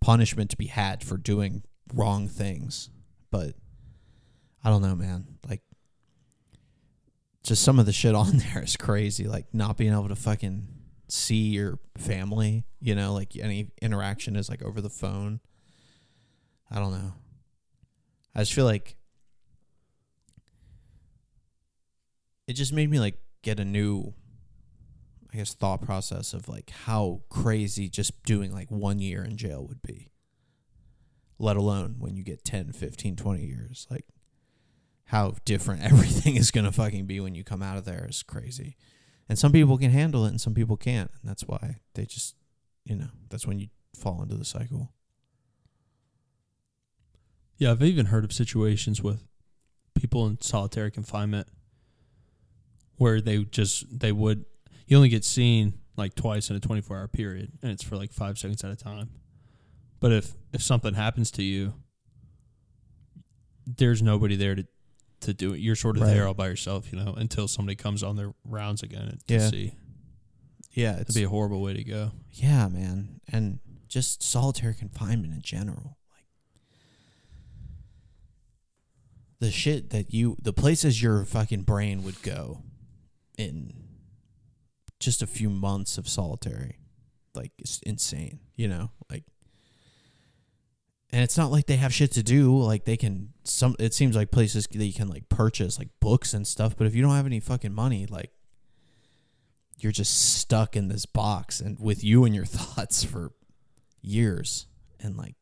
[0.00, 1.62] punishment to be had for doing
[1.94, 2.90] wrong things,
[3.30, 3.54] but
[4.62, 5.38] I don't know, man.
[5.48, 5.62] Like
[7.42, 9.26] just some of the shit on there is crazy.
[9.26, 10.68] Like not being able to fucking
[11.08, 15.40] see your family, you know, like any interaction is like over the phone.
[16.70, 17.14] I don't know.
[18.34, 18.96] I just feel like
[22.46, 24.14] it just made me like get a new
[25.32, 29.64] I guess thought process of like how crazy just doing like 1 year in jail
[29.66, 30.10] would be.
[31.38, 33.86] Let alone when you get 10, 15, 20 years.
[33.90, 34.06] Like
[35.06, 38.22] how different everything is going to fucking be when you come out of there is
[38.22, 38.76] crazy.
[39.28, 42.34] And some people can handle it and some people can't, and that's why they just,
[42.84, 44.92] you know, that's when you fall into the cycle.
[47.56, 49.22] Yeah, I've even heard of situations with
[49.94, 51.46] people in solitary confinement
[52.96, 54.44] where they just they would
[54.90, 58.12] you only get seen like twice in a 24 hour period and it's for like
[58.12, 59.08] 5 seconds at a time.
[60.00, 61.72] But if if something happens to you
[63.66, 64.66] there's nobody there to
[65.20, 65.60] to do it.
[65.60, 66.14] You're sort of Right.
[66.14, 69.50] there all by yourself, you know, until somebody comes on their rounds again to Yeah.
[69.50, 69.74] see.
[70.72, 72.12] Yeah, It'd be a horrible way to go.
[72.32, 73.20] Yeah, man.
[73.28, 75.98] And just solitary confinement in general.
[76.14, 76.24] Like
[79.40, 82.62] the shit that you the places your fucking brain would go
[83.36, 83.79] in
[85.00, 86.78] just a few months of solitary.
[87.34, 88.90] Like it's insane, you know?
[89.10, 89.24] Like
[91.12, 92.56] and it's not like they have shit to do.
[92.56, 96.34] Like they can some it seems like places that you can like purchase like books
[96.34, 98.30] and stuff, but if you don't have any fucking money, like
[99.78, 103.32] you're just stuck in this box and with you and your thoughts for
[104.02, 104.66] years
[105.00, 105.34] and like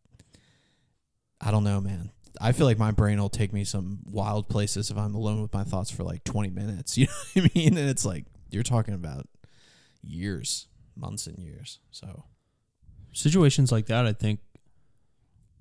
[1.41, 2.11] I don't know, man.
[2.41, 5.53] I feel like my brain will take me some wild places if I'm alone with
[5.53, 6.97] my thoughts for like 20 minutes.
[6.99, 7.79] You know what I mean?
[7.79, 9.27] And it's like you're talking about
[10.09, 11.79] years, months and years.
[11.91, 12.25] So,
[13.13, 14.41] situations like that, I think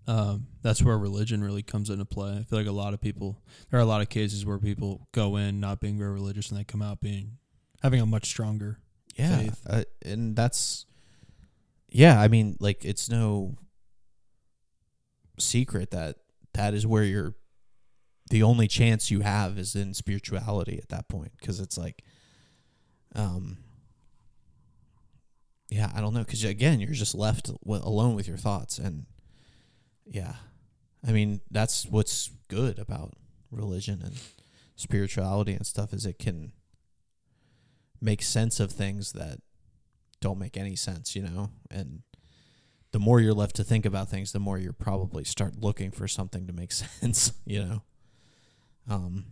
[0.08, 2.38] um, that's where religion really comes into play.
[2.40, 5.08] I feel like a lot of people, there are a lot of cases where people
[5.12, 7.38] go in not being very religious and they come out being
[7.84, 8.80] having a much stronger.
[9.16, 9.38] yeah.
[9.40, 9.62] Faith.
[9.70, 10.86] Uh, and that's
[11.90, 13.58] yeah, I mean, like it's no
[15.40, 16.18] secret that
[16.54, 17.36] that is where you're
[18.30, 22.04] the only chance you have is in spirituality at that point because it's like
[23.16, 23.58] um
[25.70, 29.06] yeah i don't know because again you're just left w- alone with your thoughts and
[30.10, 30.34] yeah.
[31.08, 33.14] I mean that's what's good about
[33.52, 34.16] religion and
[34.76, 36.52] spirituality and stuff is it can
[38.02, 39.40] make sense of things that
[40.22, 41.52] don't make any sense you know?
[41.70, 42.02] And
[42.92, 46.08] the more you're left to think about things the more you probably start looking for
[46.08, 47.84] something to make sense you know?
[48.90, 49.26] Um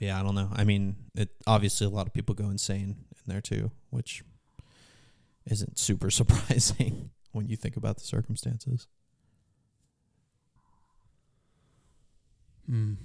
[0.00, 0.50] yeah i don't know.
[0.52, 4.22] I mean it obviously a lot of people go insane in there too which
[5.46, 8.86] isn't super surprising when you think about the circumstances
[12.70, 12.96] Mm.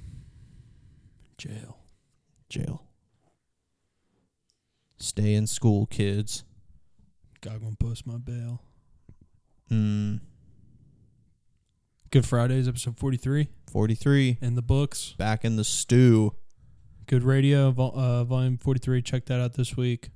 [1.38, 1.78] Jail.
[2.50, 2.84] jail
[4.98, 6.44] stay in school kids
[7.42, 8.62] God gonna post my bail.
[9.72, 10.20] mm,
[12.12, 15.16] Good Fridays, episode 43 43 in the books.
[15.18, 16.36] back in the stew
[17.08, 19.02] Good radio, vol- uh, volume 43.
[19.02, 20.10] Check that out this week.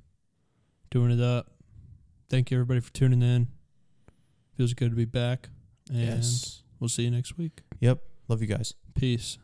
[0.90, 1.50] Doing it up.
[2.32, 3.46] Thank you, everybody, for tuning in.
[4.56, 5.50] Feels good to be back.
[5.88, 7.60] And yes we'll see you next week.
[7.80, 9.38] yep love you guys Peace.